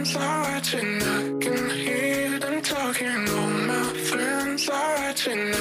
friends 0.00 0.16
are 0.16 0.42
watching. 0.54 1.02
I 1.02 1.38
can 1.40 1.70
hear 1.70 2.38
them 2.38 2.62
talking. 2.62 3.28
All 3.28 3.50
my 3.68 3.92
friends 4.08 4.68
are 4.68 4.96
watching. 4.96 5.59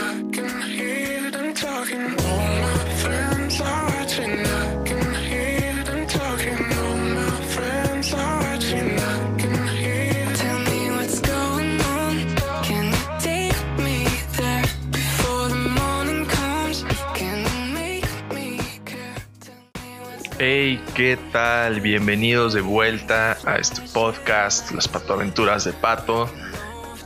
¿Qué 20.99 21.17
tal? 21.31 21.79
Bienvenidos 21.79 22.53
de 22.53 22.59
vuelta 22.59 23.37
a 23.45 23.55
este 23.55 23.79
podcast, 23.93 24.71
Las 24.71 24.89
Patoaventuras 24.89 25.63
de 25.63 25.71
Pato. 25.71 26.29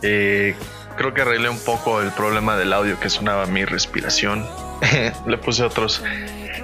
Eh, 0.01 0.55
creo 0.97 1.13
que 1.13 1.21
arreglé 1.21 1.47
un 1.47 1.59
poco 1.59 2.01
el 2.01 2.09
problema 2.09 2.57
del 2.57 2.73
audio 2.73 2.99
que 2.99 3.11
sonaba 3.11 3.45
mi 3.45 3.65
respiración. 3.65 4.47
Le 5.27 5.37
puse 5.37 5.61
otros 5.61 6.01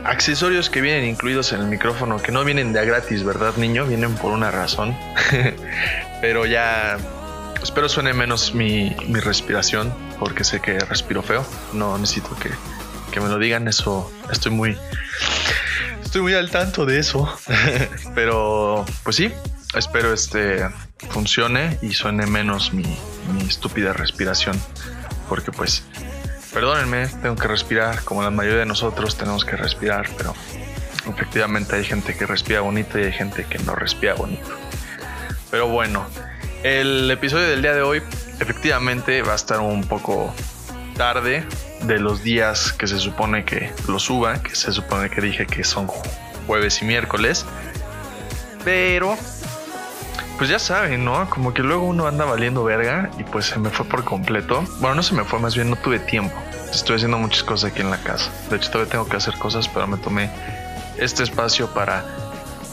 accesorios 0.06 0.72
que 0.72 0.82
vienen 0.82 1.06
incluidos 1.06 1.54
en 1.54 1.60
el 1.62 1.68
micrófono, 1.68 2.20
que 2.20 2.32
no 2.32 2.44
vienen 2.44 2.74
de 2.74 2.80
a 2.80 2.84
gratis, 2.84 3.24
¿verdad, 3.24 3.56
niño? 3.58 3.86
Vienen 3.86 4.16
por 4.16 4.32
una 4.32 4.50
razón. 4.50 4.98
Pero 6.22 6.48
ya 6.48 6.98
espero 7.62 7.90
suene 7.90 8.12
menos 8.14 8.56
mi, 8.56 8.96
mi 9.08 9.20
respiración, 9.20 9.94
porque 10.18 10.44
sé 10.44 10.62
que 10.62 10.80
respiro 10.80 11.22
feo. 11.22 11.46
No 11.74 11.96
necesito 12.00 12.36
que, 12.38 12.50
que 13.12 13.22
me 13.22 13.30
lo 13.30 13.38
digan, 13.38 13.68
eso 13.68 14.12
estoy 14.32 14.52
muy 14.52 14.76
Estoy 16.10 16.24
muy 16.24 16.34
al 16.34 16.50
tanto 16.50 16.88
de 16.88 16.98
eso. 16.98 17.32
Pero, 18.16 18.84
pues 19.04 19.16
sí, 19.16 19.32
espero 19.76 20.12
este 20.12 20.68
funcione 21.12 21.78
y 21.84 21.94
suene 21.94 22.26
menos 22.26 22.74
mi, 22.74 22.98
estúpida 23.48 23.94
respiración. 23.94 24.60
Porque, 25.28 25.52
pues, 25.52 25.84
perdónenme, 26.52 27.06
tengo 27.22 27.36
que 27.36 27.48
respirar. 27.48 28.04
Como 28.06 28.24
la 28.24 28.32
mayoría 28.32 28.58
de 28.58 28.66
nosotros 28.66 29.18
tenemos 29.18 29.46
que 29.46 29.56
respirar. 29.56 30.10
Pero 30.18 30.34
efectivamente 31.08 31.76
hay 31.76 31.86
gente 31.86 32.18
que 32.18 32.26
respira 32.26 32.62
bonito 32.62 32.98
y 32.98 33.04
hay 33.04 33.14
gente 33.14 33.46
que 33.46 33.60
no 33.60 33.76
respira 33.76 34.16
bonito. 34.16 34.50
Pero 35.52 35.68
bueno, 35.68 36.08
el 36.64 37.12
episodio 37.12 37.48
del 37.50 37.62
día 37.62 37.76
de 37.76 37.84
hoy 37.84 38.02
efectivamente 38.40 39.22
va 39.22 39.34
a 39.34 39.36
estar 39.36 39.60
un 39.60 39.84
poco 39.84 40.34
tarde 40.98 41.46
de 41.90 42.00
los 42.00 42.22
días 42.22 42.72
que 42.72 42.86
se 42.86 43.00
supone 43.00 43.44
que 43.44 43.74
lo 43.88 43.98
suba, 43.98 44.42
que 44.44 44.56
se 44.56 44.72
supone 44.72 45.10
que 45.10 45.22
dije 45.22 45.48
que 45.48 45.64
son 45.64 45.88
jueves 46.46 46.84
y 46.84 46.86
miércoles. 46.86 47.46
Pero, 48.64 49.18
pues 50.38 50.52
ya 50.52 50.60
saben, 50.60 51.04
¿no? 51.04 51.28
Como 51.32 51.52
que 51.52 51.64
luego 51.64 51.86
uno 51.86 52.06
anda 52.06 52.26
valiendo 52.26 52.64
verga 52.64 53.10
y 53.18 53.24
pues 53.24 53.48
se 53.48 53.58
me 53.58 53.72
fue 53.72 53.88
por 53.88 54.04
completo. 54.04 54.64
Bueno, 54.80 54.96
no 54.96 55.04
se 55.04 55.16
me 55.16 55.24
fue, 55.24 55.40
más 55.40 55.56
bien 55.56 55.72
no 55.72 55.78
tuve 55.78 55.98
tiempo. 55.98 56.36
Estoy 56.72 56.98
haciendo 56.98 57.18
muchas 57.18 57.44
cosas 57.44 57.72
aquí 57.72 57.82
en 57.82 57.90
la 57.90 57.98
casa. 57.98 58.30
De 58.52 58.58
hecho, 58.58 58.70
todavía 58.70 58.92
tengo 58.92 59.10
que 59.10 59.18
hacer 59.18 59.34
cosas, 59.40 59.68
pero 59.68 59.88
me 59.88 59.98
tomé 59.98 60.30
este 60.98 61.24
espacio 61.24 61.74
para 61.74 62.06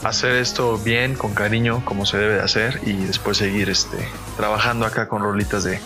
hacer 0.03 0.33
esto 0.33 0.77
bien, 0.77 1.15
con 1.15 1.33
cariño, 1.33 1.83
como 1.83 2.05
se 2.05 2.19
debe 2.19 2.35
de 2.35 2.41
hacer 2.41 2.81
y 2.85 2.93
después 2.93 3.37
seguir 3.37 3.67
este, 3.71 3.97
trabajando 4.37 4.85
acá 4.85 5.07
con 5.07 5.23
rolitas 5.23 5.63
de, 5.63 5.79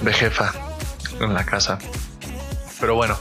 de 0.00 0.12
jefa 0.14 0.54
en 1.20 1.34
la 1.34 1.44
casa. 1.44 1.78
Pero 2.80 2.94
bueno, 2.94 3.18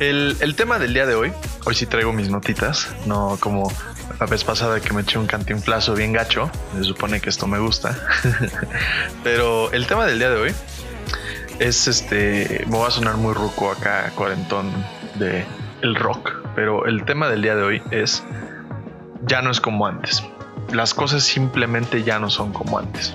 el, 0.00 0.36
el, 0.40 0.54
tema 0.54 0.78
del 0.78 0.94
día 0.94 1.06
de 1.06 1.14
hoy, 1.14 1.32
hoy 1.66 1.74
sí 1.74 1.86
traigo 1.86 2.12
mis 2.12 2.30
notitas, 2.30 2.88
no 3.06 3.36
como 3.38 3.70
la 4.18 4.26
vez 4.26 4.44
pasada 4.44 4.80
que 4.80 4.92
me 4.92 5.02
eché 5.02 5.18
un 5.18 5.26
cantinflazo 5.26 5.94
bien 5.94 6.12
gacho, 6.12 6.50
se 6.74 6.84
supone 6.84 7.20
que 7.20 7.28
esto 7.28 7.46
me 7.46 7.58
gusta. 7.58 7.98
Pero 9.24 9.70
el 9.72 9.86
tema 9.86 10.06
del 10.06 10.18
día 10.18 10.30
de 10.30 10.36
hoy 10.36 10.54
es 11.58 11.88
este, 11.88 12.64
me 12.68 12.78
va 12.78 12.88
a 12.88 12.90
sonar 12.90 13.16
muy 13.16 13.34
ruco 13.34 13.70
acá, 13.70 14.12
cuarentón 14.14 14.72
de 15.16 15.44
el 15.82 15.94
rock, 15.94 16.32
pero 16.54 16.86
el 16.86 17.04
tema 17.04 17.28
del 17.28 17.42
día 17.42 17.54
de 17.54 17.62
hoy 17.62 17.82
es 17.90 18.24
ya 19.26 19.42
no 19.42 19.50
es 19.50 19.60
como 19.60 19.86
antes. 19.86 20.24
Las 20.72 20.94
cosas 20.94 21.22
simplemente 21.22 22.02
ya 22.02 22.18
no 22.18 22.30
son 22.30 22.52
como 22.52 22.78
antes. 22.78 23.14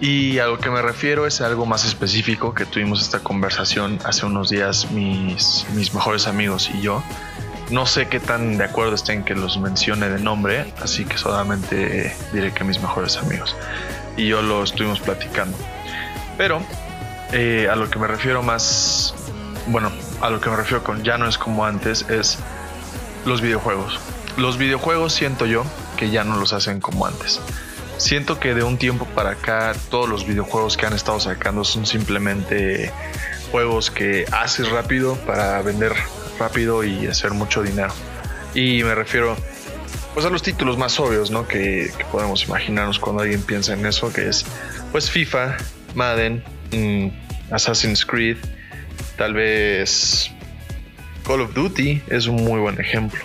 Y 0.00 0.38
a 0.38 0.46
lo 0.46 0.58
que 0.58 0.70
me 0.70 0.80
refiero 0.80 1.26
es 1.26 1.40
algo 1.40 1.66
más 1.66 1.84
específico 1.84 2.54
que 2.54 2.64
tuvimos 2.64 3.02
esta 3.02 3.18
conversación 3.18 3.98
hace 4.04 4.26
unos 4.26 4.48
días 4.48 4.92
mis, 4.92 5.66
mis 5.74 5.92
mejores 5.92 6.28
amigos 6.28 6.70
y 6.72 6.80
yo. 6.80 7.02
No 7.70 7.84
sé 7.84 8.06
qué 8.06 8.20
tan 8.20 8.58
de 8.58 8.64
acuerdo 8.64 8.94
estén 8.94 9.24
que 9.24 9.34
los 9.34 9.58
mencione 9.58 10.08
de 10.08 10.20
nombre, 10.20 10.72
así 10.80 11.04
que 11.04 11.18
solamente 11.18 12.14
diré 12.32 12.52
que 12.54 12.64
mis 12.64 12.80
mejores 12.80 13.16
amigos. 13.16 13.56
Y 14.16 14.28
yo 14.28 14.40
lo 14.40 14.62
estuvimos 14.62 15.00
platicando. 15.00 15.58
Pero 16.38 16.62
eh, 17.32 17.68
a 17.70 17.74
lo 17.74 17.90
que 17.90 17.98
me 17.98 18.06
refiero 18.06 18.42
más, 18.42 19.14
bueno, 19.66 19.90
a 20.20 20.30
lo 20.30 20.40
que 20.40 20.48
me 20.48 20.56
refiero 20.56 20.84
con 20.84 21.02
ya 21.02 21.18
no 21.18 21.28
es 21.28 21.36
como 21.36 21.64
antes 21.66 22.06
es 22.08 22.38
los 23.26 23.40
videojuegos. 23.40 23.98
Los 24.36 24.58
videojuegos 24.58 25.12
siento 25.12 25.44
yo 25.44 25.64
que 25.96 26.10
ya 26.10 26.22
no 26.22 26.36
los 26.36 26.52
hacen 26.52 26.80
como 26.80 27.04
antes. 27.04 27.40
Siento 27.98 28.38
que 28.38 28.54
de 28.54 28.62
un 28.62 28.78
tiempo 28.78 29.06
para 29.06 29.30
acá 29.30 29.74
todos 29.90 30.08
los 30.08 30.26
videojuegos 30.26 30.76
que 30.76 30.86
han 30.86 30.92
estado 30.92 31.18
sacando 31.18 31.64
son 31.64 31.84
simplemente 31.84 32.92
juegos 33.50 33.90
que 33.90 34.24
haces 34.30 34.70
rápido 34.70 35.16
para 35.26 35.60
vender 35.62 35.92
rápido 36.38 36.84
y 36.84 37.06
hacer 37.06 37.32
mucho 37.32 37.62
dinero. 37.62 37.92
Y 38.54 38.84
me 38.84 38.94
refiero 38.94 39.36
pues 40.14 40.24
a 40.24 40.30
los 40.30 40.42
títulos 40.42 40.78
más 40.78 40.98
obvios, 41.00 41.30
¿no? 41.30 41.46
Que, 41.46 41.90
podemos 42.10 42.44
imaginarnos 42.44 42.98
cuando 42.98 43.22
alguien 43.22 43.42
piensa 43.42 43.74
en 43.74 43.84
eso, 43.84 44.12
que 44.12 44.28
es 44.28 44.44
pues 44.92 45.10
FIFA, 45.10 45.56
Madden, 45.94 46.42
mmm, 46.72 47.08
Assassin's 47.52 48.04
Creed, 48.06 48.36
tal 49.16 49.34
vez 49.34 50.30
Call 51.26 51.40
of 51.40 51.52
Duty 51.52 52.02
es 52.08 52.26
un 52.26 52.36
muy 52.36 52.60
buen 52.60 52.80
ejemplo. 52.80 53.20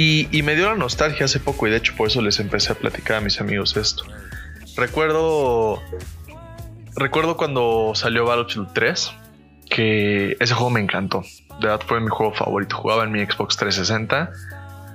Y, 0.00 0.44
me 0.44 0.54
dio 0.54 0.66
la 0.68 0.76
nostalgia 0.76 1.24
hace 1.24 1.40
poco 1.40 1.66
y 1.66 1.70
de 1.70 1.78
hecho 1.78 1.92
por 1.96 2.06
eso 2.06 2.22
les 2.22 2.38
empecé 2.38 2.70
a 2.70 2.76
platicar 2.76 3.16
a 3.16 3.20
mis 3.20 3.40
amigos 3.40 3.76
esto. 3.76 4.04
Recuerdo 4.76 5.82
recuerdo 6.94 7.36
cuando 7.36 7.90
salió 7.96 8.24
Battlefield 8.24 8.72
3 8.74 9.10
que 9.68 10.36
ese 10.38 10.54
juego 10.54 10.70
me 10.70 10.78
encantó. 10.78 11.22
De 11.60 11.66
verdad 11.66 11.84
fue 11.84 11.98
mi 11.98 12.10
juego 12.10 12.32
favorito. 12.32 12.76
Jugaba 12.76 13.02
en 13.02 13.10
mi 13.10 13.26
Xbox 13.26 13.56
360. 13.56 14.30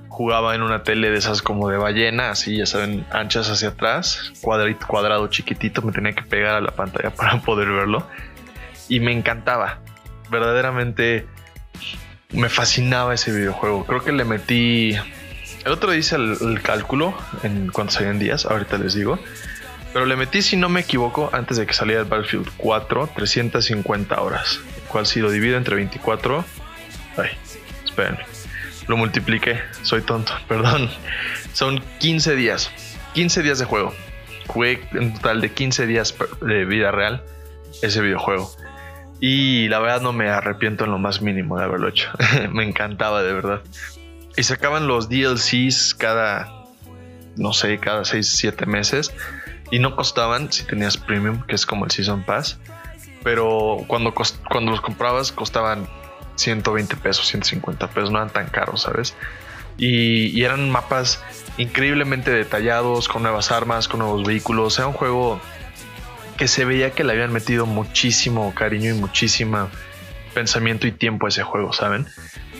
Jugaba 0.07 0.55
en 0.55 0.61
una 0.61 0.83
tele 0.83 1.09
de 1.09 1.17
esas 1.17 1.41
como 1.41 1.67
de 1.67 1.75
ballena, 1.75 2.29
así 2.29 2.55
ya 2.55 2.65
saben, 2.65 3.05
anchas 3.11 3.49
hacia 3.49 3.69
atrás, 3.69 4.31
cuadrado 4.41 5.27
chiquitito, 5.27 5.81
me 5.81 5.91
tenía 5.91 6.13
que 6.13 6.21
pegar 6.21 6.55
a 6.55 6.61
la 6.61 6.71
pantalla 6.71 7.09
para 7.15 7.41
poder 7.41 7.67
verlo. 7.67 8.07
Y 8.87 9.01
me 9.01 9.11
encantaba. 9.11 9.79
Verdaderamente 10.31 11.27
me 12.33 12.49
fascinaba 12.49 13.13
ese 13.13 13.31
videojuego. 13.31 13.85
Creo 13.85 14.03
que 14.03 14.11
le 14.11 14.25
metí. 14.25 14.95
El 15.65 15.71
otro 15.71 15.91
día 15.91 15.99
hice 15.99 16.15
el, 16.15 16.37
el 16.41 16.61
cálculo 16.61 17.15
en 17.43 17.69
cuántos 17.69 17.95
salían 17.95 18.19
días, 18.19 18.45
ahorita 18.45 18.77
les 18.77 18.93
digo. 18.93 19.17
Pero 19.93 20.07
le 20.07 20.15
metí, 20.15 20.41
si 20.41 20.57
no 20.57 20.69
me 20.69 20.81
equivoco, 20.81 21.29
antes 21.33 21.57
de 21.57 21.67
que 21.67 21.73
saliera 21.73 22.01
el 22.01 22.07
Battlefield 22.07 22.49
4, 22.57 23.11
350 23.15 24.21
horas. 24.21 24.59
Cual 24.87 25.05
si 25.05 25.19
lo 25.19 25.29
divido 25.29 25.57
entre 25.57 25.75
24. 25.75 26.43
Ay, 27.17 27.29
espérenme. 27.85 28.25
Lo 28.87 28.97
multipliqué, 28.97 29.61
soy 29.83 30.01
tonto, 30.01 30.33
perdón. 30.47 30.89
Son 31.53 31.81
15 31.99 32.35
días. 32.35 32.71
15 33.13 33.43
días 33.43 33.59
de 33.59 33.65
juego. 33.65 33.93
Jugué 34.47 34.81
en 34.93 35.13
total 35.13 35.41
de 35.41 35.51
15 35.51 35.85
días 35.85 36.15
de 36.41 36.65
vida 36.65 36.91
real 36.91 37.23
ese 37.81 38.01
videojuego. 38.01 38.51
Y 39.25 39.69
la 39.69 39.79
verdad 39.79 40.01
no 40.01 40.11
me 40.11 40.27
arrepiento 40.27 40.83
en 40.83 40.91
lo 40.91 40.97
más 40.97 41.21
mínimo 41.21 41.57
de 41.57 41.63
haberlo 41.63 41.87
hecho. 41.87 42.09
me 42.51 42.65
encantaba 42.65 43.23
de 43.23 43.31
verdad. 43.31 43.61
Y 44.35 44.43
sacaban 44.43 44.85
los 44.85 45.07
DLCs 45.07 45.95
cada, 45.95 46.65
no 47.37 47.53
sé, 47.53 47.77
cada 47.77 48.03
6, 48.03 48.27
7 48.27 48.65
meses. 48.65 49.13
Y 49.71 49.79
no 49.79 49.95
costaban 49.95 50.51
si 50.51 50.65
tenías 50.65 50.97
premium, 50.97 51.41
que 51.43 51.55
es 51.55 51.65
como 51.65 51.85
el 51.85 51.91
Season 51.91 52.23
Pass. 52.23 52.59
Pero 53.23 53.85
cuando, 53.87 54.13
cuando 54.13 54.71
los 54.71 54.81
comprabas 54.81 55.31
costaban 55.31 55.87
120 56.35 56.97
pesos, 56.97 57.25
150 57.27 57.91
pesos. 57.91 58.11
No 58.11 58.17
eran 58.17 58.29
tan 58.29 58.47
caros, 58.47 58.81
¿sabes? 58.81 59.15
Y, 59.77 60.37
y 60.37 60.43
eran 60.43 60.69
mapas 60.69 61.23
increíblemente 61.57 62.29
detallados, 62.29 63.07
con 63.07 63.23
nuevas 63.23 63.53
armas, 63.53 63.87
con 63.87 64.01
nuevos 64.01 64.27
vehículos. 64.27 64.77
Era 64.79 64.87
un 64.87 64.93
juego 64.93 65.39
que 66.37 66.47
se 66.47 66.65
veía 66.65 66.91
que 66.91 67.03
le 67.03 67.13
habían 67.13 67.31
metido 67.31 67.65
muchísimo 67.65 68.53
cariño 68.53 68.91
y 68.91 68.93
muchísimo 68.93 69.69
pensamiento 70.33 70.87
y 70.87 70.91
tiempo 70.91 71.25
a 71.27 71.29
ese 71.29 71.43
juego, 71.43 71.73
¿saben? 71.73 72.07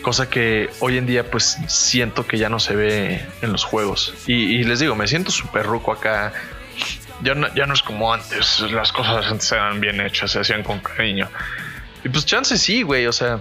Cosa 0.02 0.30
que 0.30 0.70
hoy 0.80 0.98
en 0.98 1.06
día 1.06 1.30
pues 1.30 1.58
siento 1.68 2.28
que 2.28 2.38
ya 2.38 2.50
no 2.50 2.60
se 2.60 2.76
ve 2.76 3.26
en 3.42 3.52
los 3.52 3.64
juegos. 3.64 4.14
Y, 4.28 4.34
y 4.34 4.64
les 4.64 4.80
digo, 4.80 4.96
me 4.96 5.08
siento 5.08 5.32
súper 5.32 5.66
ruco 5.66 5.92
acá. 5.92 6.34
Ya 7.22 7.36
no, 7.36 7.54
ya 7.56 7.66
no 7.66 7.74
es 7.74 7.82
como 7.82 8.14
antes, 8.14 8.60
las 8.72 8.92
cosas 8.92 9.26
antes 9.28 9.52
eran 9.52 9.80
bien 9.80 10.02
hechas, 10.02 10.32
se 10.32 10.40
hacían 10.40 10.64
con 10.64 10.80
cariño. 10.80 11.30
Y 12.04 12.10
pues 12.10 12.26
chance 12.26 12.58
sí, 12.58 12.82
güey, 12.82 13.08
o 13.08 13.14
sea, 13.14 13.40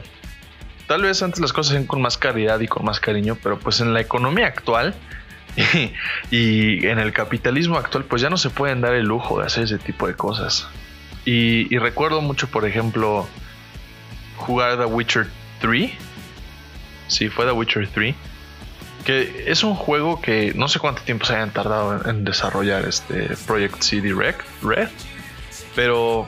tal 0.86 1.02
vez 1.02 1.22
antes 1.22 1.40
las 1.40 1.52
cosas 1.52 1.70
se 1.70 1.76
hacían 1.76 1.88
con 1.88 2.00
más 2.00 2.16
caridad 2.16 2.60
y 2.60 2.68
con 2.68 2.84
más 2.84 3.00
cariño, 3.00 3.36
pero 3.42 3.58
pues 3.58 3.80
en 3.80 3.92
la 3.92 4.00
economía 4.00 4.46
actual 4.46 4.94
y 6.30 6.86
en 6.86 6.98
el 6.98 7.12
capitalismo 7.12 7.76
actual 7.76 8.04
pues 8.04 8.22
ya 8.22 8.30
no 8.30 8.36
se 8.36 8.50
pueden 8.50 8.80
dar 8.80 8.94
el 8.94 9.06
lujo 9.06 9.40
de 9.40 9.46
hacer 9.46 9.64
ese 9.64 9.78
tipo 9.78 10.06
de 10.06 10.14
cosas. 10.14 10.66
Y, 11.24 11.78
recuerdo 11.78 12.20
mucho, 12.20 12.48
por 12.48 12.66
ejemplo, 12.66 13.28
jugar 14.36 14.76
The 14.78 14.86
Witcher 14.86 15.28
3. 15.60 15.92
Sí, 17.06 17.28
fue 17.28 17.44
The 17.44 17.52
Witcher 17.52 17.88
3. 17.88 18.14
Que 19.04 19.44
es 19.46 19.62
un 19.62 19.74
juego 19.74 20.20
que 20.20 20.52
no 20.54 20.68
sé 20.68 20.80
cuánto 20.80 21.02
tiempo 21.02 21.24
se 21.24 21.34
hayan 21.34 21.52
tardado 21.52 22.08
en, 22.08 22.24
desarrollar 22.24 22.84
este 22.86 23.36
Project 23.46 23.82
CD 23.82 24.12
Red. 24.12 24.88
Pero 25.76 26.26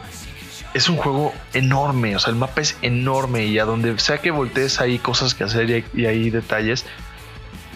es 0.75 0.88
un 0.88 0.97
juego 0.97 1.32
enorme, 1.53 2.17
o 2.17 2.19
sea, 2.19 2.31
el 2.31 2.37
mapa 2.37 2.61
es 2.61 2.76
enorme 2.82 3.47
y 3.47 3.59
a 3.59 3.65
donde 3.65 3.99
sea 3.99 4.19
que 4.19 4.31
voltees 4.31 4.81
hay 4.81 4.99
cosas 4.99 5.35
que 5.35 5.44
hacer 5.44 5.85
y 5.94 6.06
hay 6.06 6.31
detalles. 6.31 6.85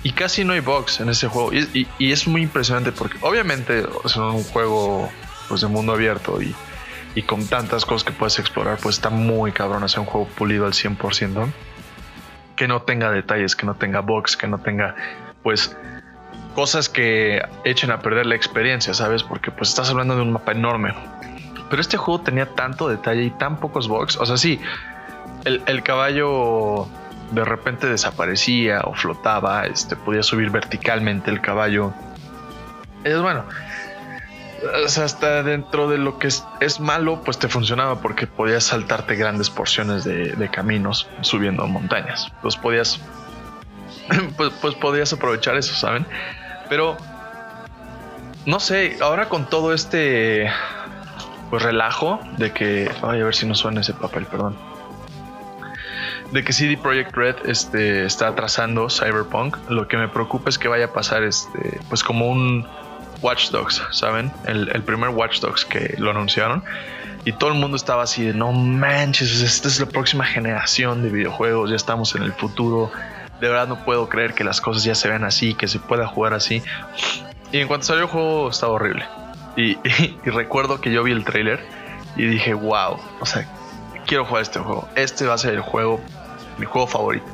Y 0.02 0.12
casi 0.12 0.44
no 0.44 0.52
hay 0.52 0.60
bugs 0.60 1.00
en 1.00 1.08
ese 1.08 1.28
juego. 1.28 1.52
Y, 1.52 1.88
es 1.98 2.26
muy 2.26 2.42
impresionante 2.42 2.92
porque 2.92 3.18
obviamente 3.22 3.84
es 4.04 4.16
un 4.16 4.42
juego 4.44 5.10
pues, 5.48 5.60
de 5.60 5.66
mundo 5.66 5.92
abierto 5.92 6.40
y, 6.40 6.54
y 7.14 7.22
con 7.22 7.46
tantas 7.46 7.84
cosas 7.84 8.04
que 8.04 8.12
puedes 8.12 8.38
explorar, 8.38 8.78
pues 8.80 8.96
está 8.96 9.10
muy 9.10 9.52
cabrón 9.52 9.82
hacer 9.82 10.00
un 10.00 10.06
juego 10.06 10.28
pulido 10.28 10.66
al 10.66 10.72
100%. 10.72 11.52
Que 12.56 12.68
no 12.68 12.82
tenga 12.82 13.10
detalles, 13.10 13.54
que 13.54 13.66
no 13.66 13.74
tenga 13.74 14.00
bugs, 14.00 14.36
que 14.36 14.48
no 14.48 14.58
tenga 14.58 14.94
pues 15.42 15.76
cosas 16.54 16.88
que 16.88 17.40
echen 17.64 17.90
a 17.92 18.00
perder 18.00 18.26
la 18.26 18.34
experiencia, 18.34 18.92
¿sabes? 18.94 19.22
Porque 19.22 19.50
pues 19.50 19.68
estás 19.68 19.90
hablando 19.90 20.16
de 20.16 20.22
un 20.22 20.32
mapa 20.32 20.52
enorme. 20.52 20.92
Pero 21.70 21.80
este 21.80 21.96
juego 21.96 22.20
tenía 22.20 22.46
tanto 22.54 22.88
detalle 22.88 23.22
y 23.24 23.30
tan 23.30 23.60
pocos 23.60 23.86
bugs. 23.86 24.16
O 24.16 24.26
sea, 24.26 24.36
sí, 24.36 24.58
el, 25.44 25.62
el 25.66 25.82
caballo 25.82 26.88
de 27.30 27.44
repente 27.44 27.86
desaparecía 27.86 28.80
o 28.84 28.94
flotaba, 28.94 29.66
este, 29.66 29.96
podía 29.96 30.22
subir 30.22 30.50
verticalmente 30.50 31.30
el 31.30 31.40
caballo. 31.40 31.92
Es 33.04 33.20
bueno. 33.20 33.44
Hasta 34.84 35.44
dentro 35.44 35.88
de 35.88 35.98
lo 35.98 36.18
que 36.18 36.26
es, 36.26 36.44
es 36.60 36.80
malo, 36.80 37.22
pues 37.22 37.38
te 37.38 37.48
funcionaba 37.48 38.00
porque 38.00 38.26
podías 38.26 38.64
saltarte 38.64 39.14
grandes 39.14 39.50
porciones 39.50 40.02
de, 40.02 40.32
de 40.32 40.48
caminos 40.50 41.08
subiendo 41.20 41.64
montañas. 41.66 42.32
Pues 42.42 42.56
podías, 42.56 43.00
pues, 44.36 44.52
pues 44.60 44.74
podías 44.74 45.12
aprovechar 45.12 45.56
eso, 45.56 45.74
¿saben? 45.74 46.06
Pero 46.68 46.96
no 48.46 48.60
sé, 48.60 48.96
ahora 49.00 49.28
con 49.28 49.48
todo 49.48 49.72
este 49.72 50.50
pues 51.50 51.62
relajo 51.62 52.20
de 52.36 52.52
que, 52.52 52.90
ay, 53.02 53.20
a 53.20 53.24
ver 53.24 53.34
si 53.34 53.46
no 53.46 53.54
suena 53.54 53.80
ese 53.80 53.94
papel, 53.94 54.26
perdón. 54.26 54.56
De 56.32 56.44
que 56.44 56.52
CD 56.52 56.76
Projekt 56.76 57.14
Red 57.16 57.36
este, 57.46 58.04
está 58.04 58.28
atrasando 58.28 58.90
Cyberpunk, 58.90 59.56
lo 59.70 59.88
que 59.88 59.96
me 59.96 60.08
preocupa 60.08 60.50
es 60.50 60.58
que 60.58 60.68
vaya 60.68 60.86
a 60.86 60.92
pasar 60.92 61.22
este, 61.22 61.80
pues 61.88 62.04
como 62.04 62.28
un 62.28 62.66
Watch 63.22 63.50
Dogs, 63.50 63.82
¿saben? 63.92 64.30
El, 64.46 64.68
el 64.74 64.82
primer 64.82 65.08
Watch 65.10 65.40
Dogs 65.40 65.64
que 65.64 65.94
lo 65.98 66.10
anunciaron 66.10 66.62
y 67.24 67.32
todo 67.32 67.50
el 67.50 67.56
mundo 67.58 67.76
estaba 67.76 68.02
así 68.02 68.24
de 68.24 68.34
no 68.34 68.52
manches, 68.52 69.40
esta 69.40 69.68
es 69.68 69.80
la 69.80 69.86
próxima 69.86 70.24
generación 70.24 71.02
de 71.02 71.08
videojuegos, 71.08 71.70
ya 71.70 71.76
estamos 71.76 72.14
en 72.14 72.22
el 72.22 72.32
futuro. 72.32 72.90
De 73.40 73.48
verdad 73.48 73.66
no 73.68 73.84
puedo 73.84 74.08
creer 74.08 74.34
que 74.34 74.44
las 74.44 74.60
cosas 74.60 74.84
ya 74.84 74.94
se 74.94 75.08
vean 75.08 75.24
así, 75.24 75.54
que 75.54 75.66
se 75.68 75.78
pueda 75.78 76.06
jugar 76.06 76.34
así. 76.34 76.62
Y 77.52 77.58
en 77.58 77.68
cuanto 77.68 77.86
salió 77.86 78.02
el 78.02 78.08
juego 78.08 78.50
estaba 78.50 78.72
horrible. 78.74 79.04
Y, 79.56 79.72
y- 79.72 80.18
y 80.26 80.30
recuerdo 80.30 80.80
que 80.80 80.92
yo 80.92 81.02
vi 81.02 81.12
el 81.12 81.24
tráiler 81.24 81.60
y 82.16 82.24
dije, 82.24 82.52
wow, 82.54 82.98
o 83.20 83.26
sea, 83.26 83.46
quiero 84.06 84.24
jugar 84.24 84.42
este 84.42 84.58
juego. 84.58 84.88
Este 84.94 85.24
va 85.26 85.34
a 85.34 85.38
ser 85.38 85.54
el 85.54 85.60
juego, 85.60 86.00
mi 86.58 86.66
juego 86.66 86.86
favorito. 86.86 87.26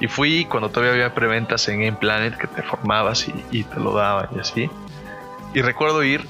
Y 0.00 0.08
fui 0.08 0.44
cuando 0.44 0.70
todavía 0.70 0.92
había 0.92 1.14
preventas 1.14 1.68
en 1.68 1.80
Game 1.80 1.96
Planet 1.96 2.36
que 2.36 2.46
te 2.46 2.62
formabas 2.62 3.26
y, 3.50 3.62
te 3.62 3.80
lo 3.80 3.92
daban 3.92 4.28
y 4.36 4.40
así. 4.40 4.70
Y 5.54 5.62
recuerdo 5.62 6.02
ir 6.02 6.26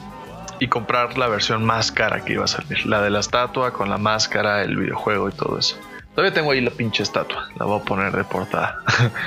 y 0.60 0.68
comprar 0.68 1.16
la 1.16 1.28
versión 1.28 1.64
más 1.64 1.90
cara 1.90 2.24
que 2.24 2.34
iba 2.34 2.44
a 2.44 2.48
salir. 2.48 2.84
La 2.86 3.00
de 3.00 3.10
la 3.10 3.20
estatua 3.20 3.72
con 3.72 3.88
la 3.88 3.98
máscara, 3.98 4.62
el 4.62 4.76
videojuego 4.76 5.28
y 5.28 5.32
todo 5.32 5.58
eso. 5.58 5.76
Todavía 6.14 6.34
tengo 6.34 6.52
ahí 6.52 6.60
la 6.60 6.70
pinche 6.70 7.02
estatua. 7.02 7.48
La 7.56 7.64
voy 7.64 7.80
a 7.80 7.84
poner 7.84 8.12
de 8.12 8.24
portada. 8.24 8.80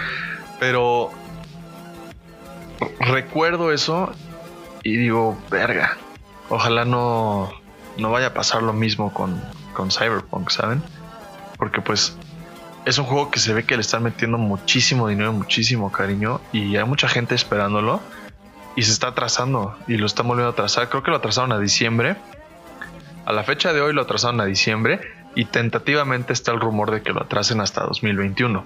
Pero 0.59 1.11
recuerdo 2.99 3.71
eso 3.71 4.11
y 4.83 4.97
digo, 4.97 5.37
verga, 5.49 5.97
ojalá 6.49 6.85
no, 6.85 7.51
no 7.97 8.11
vaya 8.11 8.27
a 8.27 8.33
pasar 8.33 8.63
lo 8.63 8.73
mismo 8.73 9.13
con, 9.13 9.41
con 9.73 9.91
Cyberpunk, 9.91 10.49
¿saben? 10.49 10.81
Porque 11.57 11.81
pues 11.81 12.16
es 12.87 12.97
un 12.99 13.03
juego 13.03 13.29
que 13.29 13.39
se 13.39 13.53
ve 13.53 13.65
que 13.65 13.75
le 13.75 13.81
están 13.81 14.01
metiendo 14.01 14.37
muchísimo 14.37 15.09
dinero, 15.09 15.33
muchísimo 15.33 15.91
cariño 15.91 16.39
y 16.53 16.77
hay 16.77 16.85
mucha 16.85 17.09
gente 17.09 17.35
esperándolo 17.35 17.99
y 18.77 18.83
se 18.83 18.93
está 18.93 19.09
atrasando 19.09 19.77
y 19.89 19.97
lo 19.97 20.05
están 20.05 20.25
volviendo 20.25 20.47
a 20.47 20.53
atrasar. 20.53 20.87
Creo 20.87 21.03
que 21.03 21.11
lo 21.11 21.17
atrasaron 21.17 21.51
a 21.51 21.59
diciembre. 21.59 22.15
A 23.25 23.33
la 23.33 23.43
fecha 23.43 23.73
de 23.73 23.81
hoy 23.81 23.91
lo 23.91 24.03
atrasaron 24.03 24.39
a 24.39 24.45
diciembre 24.45 25.01
y 25.35 25.43
tentativamente 25.43 26.31
está 26.31 26.53
el 26.53 26.61
rumor 26.61 26.91
de 26.91 27.01
que 27.01 27.11
lo 27.11 27.23
atrasen 27.23 27.59
hasta 27.59 27.83
2021. 27.83 28.63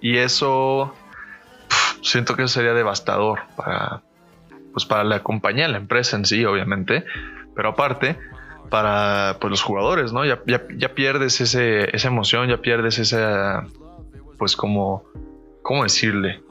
Y 0.00 0.18
eso 0.18 0.94
siento 2.00 2.36
que 2.36 2.46
sería 2.46 2.74
devastador 2.74 3.40
para, 3.56 4.02
pues 4.72 4.84
para 4.84 5.02
la 5.02 5.24
compañía, 5.24 5.66
la 5.66 5.78
empresa 5.78 6.16
en 6.16 6.26
sí, 6.26 6.44
obviamente, 6.44 7.04
pero 7.56 7.70
aparte 7.70 8.20
para 8.68 9.38
pues, 9.40 9.50
los 9.50 9.62
jugadores, 9.62 10.12
¿no? 10.12 10.24
Ya, 10.24 10.42
pierdes 10.94 11.40
ese, 11.40 11.94
esa 11.94 12.08
emoción, 12.08 12.48
ya 12.48 12.58
pierdes 12.58 12.98
esa, 12.98 13.66
pues 14.38 14.56
como, 14.56 15.04
¿cómo 15.62 15.82
decirle? 15.82 16.42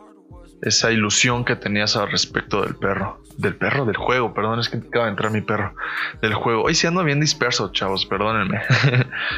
Esa 0.62 0.92
ilusión 0.92 1.46
que 1.46 1.56
tenías 1.56 1.96
al 1.96 2.12
respecto 2.12 2.62
del 2.62 2.75
perro, 2.75 3.22
del 3.38 3.56
perro, 3.56 3.86
del 3.86 3.98
juego, 3.98 4.34
perdón, 4.34 4.60
es 4.60 4.69
que 4.69 4.78
acaba 4.78 5.06
de 5.06 5.12
entrar 5.12 5.31
mi 5.31 5.42
perro, 5.42 5.74
del 6.22 6.34
juego. 6.34 6.64
Hoy 6.64 6.75
sí 6.75 6.88
ando 6.88 7.04
bien 7.04 7.19
disperso, 7.19 7.72
chavos, 7.72 8.06
perdónenme. 8.06 8.62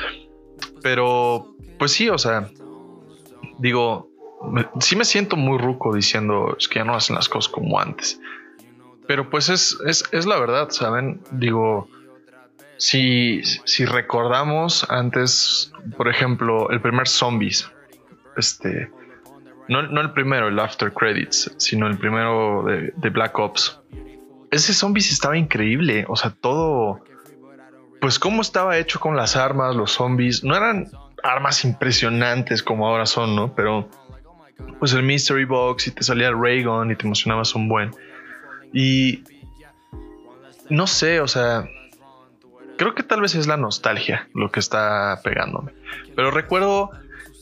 pero, 0.81 1.55
pues 1.77 1.91
sí, 1.91 2.09
o 2.09 2.17
sea, 2.17 2.49
digo, 3.57 4.09
sí 4.79 4.95
me 4.95 5.05
siento 5.05 5.35
muy 5.35 5.57
ruco 5.57 5.93
diciendo 5.93 6.55
es 6.57 6.67
que 6.67 6.79
ya 6.79 6.85
no 6.85 6.95
hacen 6.95 7.15
las 7.15 7.27
cosas 7.27 7.51
como 7.51 7.79
antes. 7.79 8.19
Pero 9.07 9.29
pues 9.29 9.49
es, 9.49 9.77
es, 9.85 10.03
es 10.11 10.25
la 10.25 10.39
verdad, 10.39 10.69
¿saben? 10.69 11.21
Digo, 11.31 11.89
si, 12.79 13.43
si 13.43 13.85
recordamos 13.85 14.89
antes, 14.89 15.71
por 15.97 16.07
ejemplo, 16.07 16.69
el 16.71 16.81
primer 16.81 17.09
Zombies, 17.09 17.69
este, 18.37 18.89
no, 19.67 19.83
no 19.83 19.99
el 19.99 20.13
primero, 20.13 20.47
el 20.47 20.57
After 20.57 20.91
Credits, 20.93 21.51
sino 21.57 21.87
el 21.87 21.97
primero 21.97 22.63
de, 22.63 22.93
de 22.95 23.09
Black 23.09 23.37
Ops. 23.37 23.81
Ese 24.49 24.73
Zombies 24.73 25.11
estaba 25.11 25.37
increíble, 25.37 26.05
o 26.07 26.15
sea, 26.15 26.31
todo, 26.31 27.03
pues 27.99 28.17
cómo 28.17 28.41
estaba 28.41 28.77
hecho 28.77 29.01
con 29.01 29.17
las 29.17 29.35
armas, 29.35 29.75
los 29.75 29.91
zombies, 29.91 30.45
no 30.45 30.55
eran 30.55 30.87
armas 31.21 31.65
impresionantes 31.65 32.63
como 32.63 32.87
ahora 32.87 33.05
son, 33.05 33.35
¿no? 33.35 33.53
Pero 33.55 33.89
pues 34.79 34.93
el 34.93 35.03
Mystery 35.03 35.43
Box 35.43 35.87
y 35.87 35.91
te 35.91 36.03
salía 36.03 36.29
el 36.29 36.41
Raygun 36.41 36.91
y 36.91 36.95
te 36.95 37.05
emocionabas 37.05 37.53
un 37.55 37.67
buen. 37.67 37.91
Y 38.71 39.25
no 40.69 40.87
sé, 40.87 41.19
o 41.19 41.27
sea, 41.27 41.67
creo 42.79 42.95
que 42.95 43.03
tal 43.03 43.19
vez 43.19 43.35
es 43.35 43.45
la 43.45 43.57
nostalgia 43.57 44.29
lo 44.33 44.51
que 44.51 44.61
está 44.61 45.19
pegándome. 45.21 45.73
Pero 46.15 46.31
recuerdo 46.31 46.91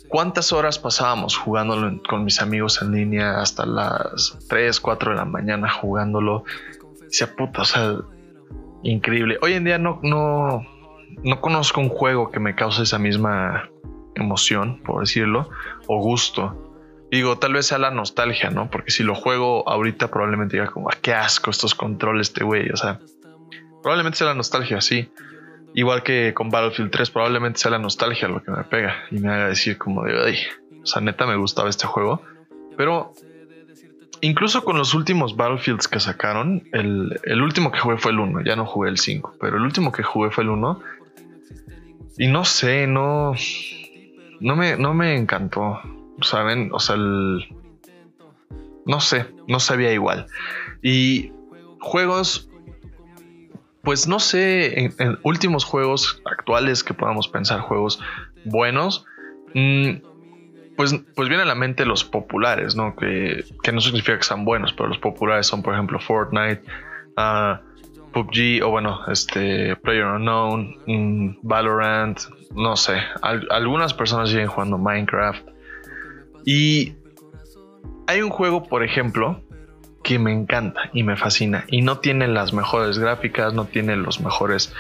cuántas 0.08 0.52
horas 0.52 0.80
pasábamos 0.80 1.38
jugándolo 1.38 2.02
con 2.10 2.26
mis 2.26 2.42
amigos 2.42 2.82
en 2.82 2.92
línea 2.92 3.40
hasta 3.40 3.68
las 3.68 4.36
3, 4.50 4.80
4 4.80 5.12
de 5.12 5.18
la 5.18 5.26
mañana 5.26 5.70
jugándolo. 5.70 6.44
Sea 7.10 7.36
puta, 7.36 7.62
o 7.62 7.66
sea, 7.66 7.98
increíble. 8.82 9.38
Hoy 9.44 9.54
en 9.54 9.64
día 9.64 9.78
no, 9.78 10.00
no, 10.02 10.66
no 11.24 11.40
conozco 11.40 11.82
un 11.82 11.90
juego 11.90 12.32
que 12.32 12.40
me 12.40 12.56
cause 12.56 12.82
esa 12.82 12.98
misma 12.98 13.70
emoción, 14.16 14.82
por 14.84 15.02
decirlo, 15.02 15.52
o 15.86 16.02
gusto. 16.02 16.74
Digo, 17.12 17.38
tal 17.38 17.54
vez 17.54 17.68
sea 17.68 17.78
la 17.78 17.92
nostalgia, 17.92 18.50
¿no? 18.50 18.72
Porque 18.72 18.90
si 18.90 19.04
lo 19.04 19.14
juego 19.14 19.70
ahorita 19.70 20.08
probablemente 20.10 20.58
diga 20.58 20.72
como, 20.72 20.90
"Ah, 20.90 20.98
qué 21.00 21.14
asco 21.14 21.52
estos 21.52 21.76
controles, 21.76 22.30
este 22.30 22.44
güey. 22.44 22.72
O 22.72 22.76
sea, 22.76 23.00
probablemente 23.88 24.18
sea 24.18 24.28
la 24.28 24.34
nostalgia, 24.34 24.82
sí. 24.82 25.10
Igual 25.74 26.04
que 26.04 26.34
con 26.34 26.50
Battlefield 26.50 26.92
3, 26.92 27.10
probablemente 27.10 27.58
sea 27.58 27.72
la 27.72 27.80
nostalgia 27.80 28.28
lo 28.28 28.44
que 28.44 28.52
me 28.52 28.66
pega 28.66 29.06
y 29.12 29.20
me 29.20 29.30
haga 29.30 29.48
decir 29.48 29.78
como 29.78 30.04
de, 30.04 30.36
o 30.84 30.86
sea, 30.86 31.02
neta 31.02 31.26
me 31.26 31.38
gustaba 31.38 31.70
este 31.70 31.88
juego. 31.88 32.22
Pero 32.76 33.14
incluso 34.20 34.66
con 34.66 34.78
los 34.78 34.94
últimos 34.94 35.38
Battlefields 35.38 35.88
que 35.88 36.02
sacaron, 36.02 36.68
el, 36.74 37.18
el 37.24 37.42
último 37.42 37.72
que 37.72 37.80
jugué 37.80 37.98
fue 37.98 38.12
el 38.12 38.20
1, 38.20 38.42
ya 38.44 38.58
no 38.58 38.66
jugué 38.66 38.90
el 38.90 38.98
5, 38.98 39.38
pero 39.40 39.56
el 39.56 39.64
último 39.64 39.94
que 39.94 40.04
jugué 40.04 40.32
fue 40.32 40.44
el 40.44 40.50
1. 40.50 40.82
Y 42.18 42.28
no 42.28 42.44
sé, 42.44 42.88
no, 42.88 43.36
no 44.42 44.56
me, 44.58 44.76
no 44.76 44.94
me 44.94 45.16
encantó, 45.16 45.80
¿saben? 46.22 46.72
O 46.74 46.80
sea, 46.80 46.98
el, 46.98 47.48
no 48.86 49.00
sé, 49.00 49.28
no 49.48 49.62
sabía 49.62 49.94
igual. 49.94 50.28
Y 50.82 51.32
juegos, 51.80 52.50
pues 53.88 54.06
no 54.06 54.20
sé, 54.20 54.92
en, 55.00 55.18
últimos 55.24 55.64
juegos 55.64 56.22
actuales 56.26 56.84
que 56.84 56.94
podamos 56.94 57.30
pensar, 57.30 57.62
juegos 57.62 58.02
buenos, 58.44 59.06
mm, 59.54 59.92
pues, 60.76 60.94
pues 61.16 61.30
viene 61.30 61.44
a 61.44 61.46
la 61.46 61.56
mente 61.56 61.86
los 61.86 62.04
populares, 62.04 62.76
¿no? 62.76 62.98
Que, 62.98 63.46
que 63.64 63.72
no 63.72 63.80
significa 63.80 64.18
que 64.18 64.26
sean 64.26 64.44
buenos, 64.44 64.74
pero 64.74 64.90
los 64.90 64.98
populares 64.98 65.48
son, 65.48 65.64
por 65.64 65.74
ejemplo, 65.74 66.02
Fortnite, 66.02 66.64
ah, 67.16 67.62
PUBG, 68.12 68.62
o 68.62 68.72
bueno, 68.72 69.00
este, 69.08 69.78
Player 69.78 70.04
Unknown, 70.04 70.76
mm, 70.86 71.38
Valorant, 71.44 72.20
no 72.54 72.76
sé. 72.76 72.98
Al- 73.22 73.48
algunas 73.50 73.94
personas 73.94 74.30
siguen 74.30 74.48
jugando 74.48 74.78
Minecraft. 74.78 75.48
Y 76.44 76.94
hay 78.06 78.22
un 78.22 78.32
juego, 78.32 78.64
por 78.64 78.84
ejemplo, 78.84 79.42
que 80.08 80.20
me 80.20 80.32
encanta 80.32 80.90
y 80.94 81.04
me 81.04 81.18
fascina. 81.18 81.66
Y 81.68 81.82
no 81.82 81.98
tiene 81.98 82.30
las 82.30 82.54
mejores 82.54 82.98
gráficas, 82.98 83.54
no 83.54 83.66
tiene 83.66 83.98
los 83.98 84.22
mejores, 84.22 84.74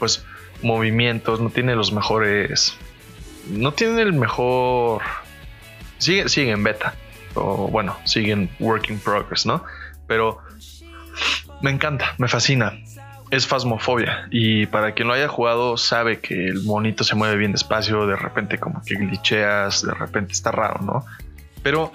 pues, 0.00 0.24
movimientos, 0.60 1.38
no 1.40 1.50
tiene 1.50 1.76
los 1.76 1.92
mejores. 1.92 2.76
No 3.48 3.70
tiene 3.70 4.02
el 4.02 4.12
mejor. 4.12 5.02
Sigue, 5.98 6.28
sigue 6.28 6.50
en 6.50 6.64
beta. 6.64 6.96
O 7.34 7.68
bueno, 7.68 7.96
sigue 8.02 8.32
en 8.32 8.50
work 8.58 8.90
in 8.90 8.98
progress, 8.98 9.46
¿no? 9.46 9.62
Pero 10.08 10.38
me 11.62 11.70
encanta, 11.70 12.16
me 12.18 12.26
fascina. 12.26 12.72
Es 13.30 13.46
Phasmophobia. 13.46 14.26
Y 14.32 14.66
para 14.66 14.94
quien 14.94 15.06
lo 15.06 15.14
haya 15.14 15.28
jugado, 15.28 15.76
sabe 15.76 16.18
que 16.18 16.48
el 16.48 16.64
monito 16.64 17.04
se 17.04 17.14
mueve 17.14 17.36
bien 17.36 17.52
despacio. 17.52 18.04
De 18.08 18.16
repente, 18.16 18.58
como 18.58 18.82
que 18.84 18.96
glitcheas. 18.96 19.86
De 19.86 19.94
repente 19.94 20.32
está 20.32 20.50
raro, 20.50 20.80
¿no? 20.82 21.04
Pero 21.62 21.92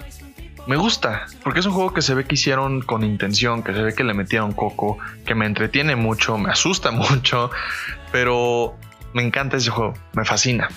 me 0.68 0.76
gusta, 0.76 1.26
porque 1.42 1.60
es 1.60 1.66
un 1.66 1.72
juego 1.72 1.94
que 1.94 2.02
se 2.02 2.14
ve 2.14 2.24
que 2.24 2.34
hicieron 2.34 2.82
con 2.82 3.02
intención, 3.02 3.62
que 3.62 3.72
se 3.72 3.80
ve 3.80 3.94
que 3.94 4.04
le 4.04 4.12
metieron 4.12 4.52
coco, 4.52 4.98
que 5.24 5.34
me 5.34 5.46
entretiene 5.46 5.96
mucho, 5.96 6.36
me 6.36 6.50
asusta 6.50 6.90
mucho, 6.92 7.50
pero 8.12 8.76
me 9.14 9.22
encanta 9.22 9.56
ese 9.56 9.70
juego, 9.70 9.94
me 10.12 10.26
fascina. 10.26 10.68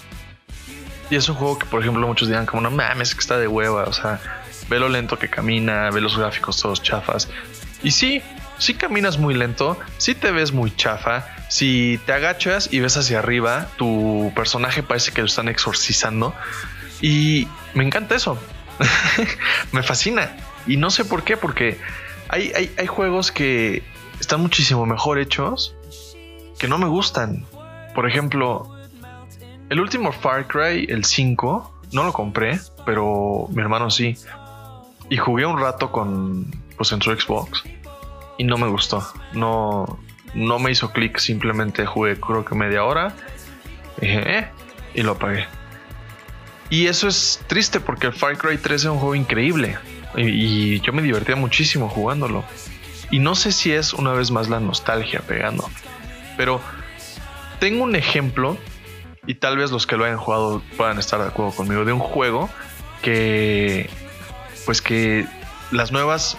Y 1.09 1.17
es 1.17 1.27
un 1.27 1.35
juego 1.35 1.59
que, 1.59 1.65
por 1.65 1.81
ejemplo, 1.81 2.07
muchos 2.07 2.29
dirán 2.29 2.45
como, 2.45 2.61
no 2.61 2.71
mames, 2.71 3.13
que 3.13 3.19
está 3.19 3.37
de 3.37 3.49
hueva, 3.49 3.83
o 3.83 3.91
sea, 3.91 4.21
ve 4.69 4.79
lo 4.79 4.87
lento 4.87 5.19
que 5.19 5.27
camina, 5.27 5.89
ve 5.91 5.99
los 5.99 6.17
gráficos 6.17 6.61
todos 6.61 6.81
chafas. 6.81 7.27
Y 7.83 7.91
sí, 7.91 8.21
sí 8.59 8.75
caminas 8.75 9.17
muy 9.17 9.33
lento, 9.33 9.77
sí 9.97 10.15
te 10.15 10.31
ves 10.31 10.53
muy 10.53 10.73
chafa, 10.73 11.25
si 11.49 11.99
te 12.05 12.13
agachas 12.13 12.69
y 12.71 12.79
ves 12.79 12.95
hacia 12.95 13.19
arriba, 13.19 13.67
tu 13.75 14.31
personaje 14.37 14.83
parece 14.83 15.11
que 15.11 15.19
lo 15.19 15.27
están 15.27 15.49
exorcizando. 15.49 16.33
Y 17.01 17.49
me 17.73 17.83
encanta 17.83 18.15
eso. 18.15 18.39
me 19.71 19.83
fascina. 19.83 20.35
Y 20.67 20.77
no 20.77 20.89
sé 20.89 21.05
por 21.05 21.23
qué, 21.23 21.37
porque 21.37 21.79
hay, 22.29 22.51
hay, 22.77 22.87
juegos 22.87 23.31
que 23.31 23.83
están 24.19 24.41
muchísimo 24.41 24.85
mejor 24.85 25.19
hechos 25.19 25.75
que 26.59 26.67
no 26.67 26.77
me 26.77 26.87
gustan. 26.87 27.45
Por 27.95 28.07
ejemplo, 28.07 28.73
el 29.69 29.79
último 29.79 30.11
Far 30.11 30.47
Cry, 30.47 30.85
el 30.89 31.03
5, 31.03 31.81
no 31.91 32.03
lo 32.03 32.13
compré, 32.13 32.59
pero 32.85 33.47
mi 33.49 33.61
hermano 33.61 33.89
sí. 33.89 34.15
Y 35.09 35.17
jugué 35.17 35.45
un 35.45 35.59
rato 35.59 35.91
con, 35.91 36.45
pues 36.77 36.91
en 36.91 37.01
su 37.01 37.11
Xbox. 37.11 37.63
Y 38.37 38.43
no 38.43 38.57
me 38.57 38.67
gustó. 38.67 39.05
No, 39.33 39.99
no 40.33 40.59
me 40.59 40.71
hizo 40.71 40.91
clic. 40.91 41.17
Simplemente 41.17 41.85
jugué 41.85 42.19
creo 42.19 42.45
que 42.45 42.55
media 42.55 42.85
hora. 42.85 43.13
Dije, 43.99 44.39
eh, 44.39 44.47
y 44.93 45.01
lo 45.01 45.11
apagué. 45.13 45.47
Y 46.71 46.87
eso 46.87 47.09
es 47.09 47.43
triste 47.47 47.81
porque 47.81 48.07
el 48.07 48.13
Far 48.13 48.37
Cry 48.37 48.57
3 48.57 48.81
es 48.81 48.89
un 48.89 48.97
juego 48.97 49.13
increíble. 49.13 49.77
Y, 50.15 50.79
yo 50.79 50.93
me 50.93 51.01
divertía 51.01 51.35
muchísimo 51.35 51.89
jugándolo. 51.89 52.45
Y 53.11 53.19
no 53.19 53.35
sé 53.35 53.51
si 53.51 53.73
es 53.73 53.93
una 53.93 54.13
vez 54.13 54.31
más 54.31 54.47
la 54.47 54.61
nostalgia 54.61 55.19
pegando. 55.19 55.69
Pero 56.37 56.61
tengo 57.59 57.83
un 57.83 57.97
ejemplo, 57.97 58.57
y 59.27 59.35
tal 59.35 59.57
vez 59.57 59.69
los 59.69 59.85
que 59.85 59.97
lo 59.97 60.05
hayan 60.05 60.17
jugado 60.17 60.63
puedan 60.77 60.97
estar 60.97 61.19
de 61.19 61.27
acuerdo 61.27 61.51
conmigo, 61.51 61.83
de 61.83 61.91
un 61.91 61.99
juego 61.99 62.49
que, 63.01 63.89
pues 64.65 64.81
que 64.81 65.27
las 65.71 65.91
nuevas, 65.91 66.37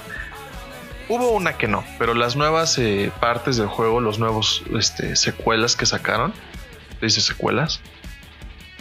hubo 1.10 1.32
una 1.32 1.58
que 1.58 1.68
no, 1.68 1.84
pero 1.98 2.14
las 2.14 2.36
nuevas 2.36 2.78
eh, 2.78 3.12
partes 3.20 3.58
del 3.58 3.66
juego, 3.66 4.00
los 4.00 4.18
nuevos 4.18 4.64
este, 4.74 5.14
secuelas 5.14 5.76
que 5.76 5.84
sacaron, 5.84 6.32
dice 7.02 7.20
secuelas, 7.20 7.82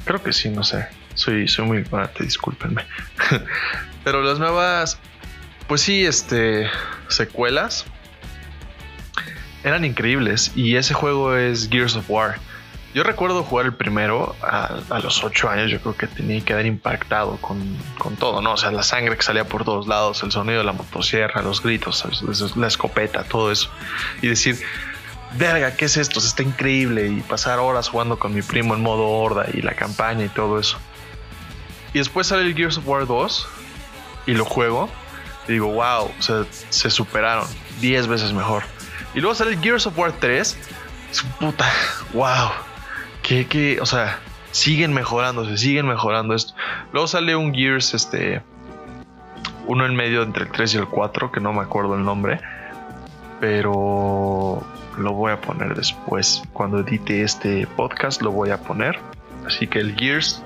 creo 0.05 0.23
que 0.23 0.31
sí, 0.31 0.49
no 0.49 0.63
sé, 0.63 0.87
soy, 1.21 1.47
soy 1.47 1.65
muy 1.65 1.77
ignorante, 1.79 2.23
discúlpenme, 2.23 2.83
pero 4.03 4.23
las 4.23 4.39
nuevas, 4.39 4.97
pues 5.67 5.81
sí, 5.81 6.05
este, 6.05 6.67
secuelas 7.07 7.85
eran 9.63 9.85
increíbles 9.85 10.51
y 10.55 10.75
ese 10.75 10.93
juego 10.93 11.35
es 11.35 11.69
Gears 11.69 11.95
of 11.95 12.09
War. 12.09 12.39
Yo 12.93 13.03
recuerdo 13.03 13.43
jugar 13.43 13.67
el 13.67 13.73
primero 13.73 14.35
a, 14.41 14.79
a 14.89 14.99
los 14.99 15.23
8 15.23 15.49
años, 15.49 15.71
yo 15.71 15.79
creo 15.79 15.95
que 15.95 16.07
tenía 16.07 16.43
que 16.43 16.51
haber 16.51 16.65
impactado 16.65 17.37
con, 17.37 17.77
con, 17.97 18.17
todo, 18.17 18.41
¿no? 18.41 18.53
O 18.53 18.57
sea, 18.57 18.71
la 18.71 18.83
sangre 18.83 19.15
que 19.15 19.21
salía 19.21 19.45
por 19.45 19.63
todos 19.63 19.87
lados, 19.87 20.23
el 20.23 20.31
sonido 20.33 20.57
de 20.57 20.65
la 20.65 20.73
motosierra, 20.73 21.41
los 21.41 21.63
gritos, 21.63 22.03
la 22.57 22.67
escopeta, 22.67 23.23
todo 23.23 23.49
eso. 23.49 23.71
Y 24.21 24.27
decir, 24.27 24.59
verga, 25.37 25.75
¿qué 25.75 25.85
es 25.85 25.95
esto? 25.95 26.19
Está 26.19 26.43
increíble. 26.43 27.07
Y 27.07 27.21
pasar 27.21 27.59
horas 27.59 27.87
jugando 27.87 28.19
con 28.19 28.33
mi 28.33 28.41
primo 28.41 28.75
en 28.75 28.81
modo 28.81 29.07
horda 29.07 29.45
y 29.53 29.61
la 29.61 29.73
campaña 29.73 30.25
y 30.25 30.29
todo 30.29 30.59
eso. 30.59 30.77
Y 31.93 31.99
después 31.99 32.27
sale 32.27 32.43
el 32.43 32.55
Gears 32.55 32.77
of 32.77 32.87
War 32.87 33.05
2 33.05 33.47
y 34.27 34.33
lo 34.33 34.45
juego. 34.45 34.89
Y 35.47 35.53
digo, 35.53 35.67
wow, 35.67 36.11
o 36.17 36.21
sea, 36.21 36.45
se 36.69 36.89
superaron 36.89 37.47
10 37.81 38.07
veces 38.07 38.33
mejor. 38.33 38.63
Y 39.13 39.19
luego 39.19 39.35
sale 39.35 39.51
el 39.51 39.59
Gears 39.59 39.87
of 39.87 39.97
War 39.97 40.13
3. 40.19 40.57
Su 41.11 41.27
puta, 41.39 41.69
wow. 42.13 42.51
Que, 43.21 43.47
que, 43.47 43.79
o 43.81 43.85
sea, 43.85 44.19
siguen 44.51 44.93
mejorándose, 44.93 45.57
siguen 45.57 45.87
mejorando 45.87 46.33
esto. 46.33 46.53
Luego 46.93 47.07
sale 47.07 47.35
un 47.35 47.53
Gears, 47.53 47.93
este, 47.93 48.41
uno 49.67 49.85
en 49.85 49.95
medio 49.95 50.23
entre 50.23 50.43
el 50.43 50.51
3 50.51 50.75
y 50.75 50.77
el 50.77 50.87
4, 50.87 51.31
que 51.31 51.39
no 51.39 51.53
me 51.53 51.61
acuerdo 51.61 51.95
el 51.95 52.03
nombre. 52.03 52.39
Pero 53.39 54.63
lo 54.97 55.13
voy 55.13 55.31
a 55.31 55.41
poner 55.41 55.75
después. 55.75 56.43
Cuando 56.53 56.79
edite 56.79 57.23
este 57.23 57.67
podcast, 57.67 58.21
lo 58.21 58.31
voy 58.31 58.51
a 58.51 58.57
poner. 58.57 58.99
Así 59.45 59.67
que 59.67 59.79
el 59.79 59.95
Gears, 59.95 60.43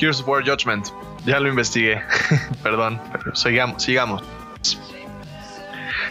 Gears 0.00 0.20
of 0.20 0.28
War 0.28 0.42
Judgment, 0.42 0.88
ya 1.26 1.38
lo 1.38 1.48
investigué. 1.48 2.02
Perdón, 2.62 3.00
pero 3.12 3.36
sigamos, 3.36 3.82
sigamos. 3.82 4.22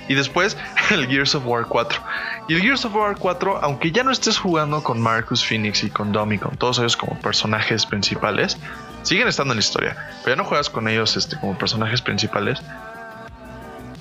Y 0.08 0.14
después 0.16 0.58
el 0.92 1.08
Gears 1.08 1.36
of 1.36 1.46
War 1.46 1.66
4. 1.66 2.00
Y 2.48 2.56
el 2.56 2.62
Gears 2.62 2.86
of 2.86 2.96
War 2.96 3.16
4, 3.18 3.60
aunque 3.64 3.92
ya 3.92 4.04
no 4.04 4.12
estés 4.12 4.38
jugando 4.38 4.84
con 4.84 5.02
Marcus 5.02 5.44
Phoenix 5.44 5.84
y 5.84 5.90
con 5.90 6.12
Dom 6.12 6.34
y 6.34 6.38
con 6.38 6.56
todos 6.58 6.80
ellos 6.80 6.98
como 6.98 7.20
personajes 7.20 7.86
principales, 7.86 8.58
siguen 9.04 9.28
estando 9.28 9.54
en 9.54 9.58
la 9.58 9.62
historia, 9.62 9.96
pero 10.24 10.36
ya 10.36 10.42
no 10.42 10.48
juegas 10.48 10.70
con 10.70 10.88
ellos 10.88 11.18
este, 11.18 11.40
como 11.40 11.58
personajes 11.58 12.02
principales. 12.02 12.62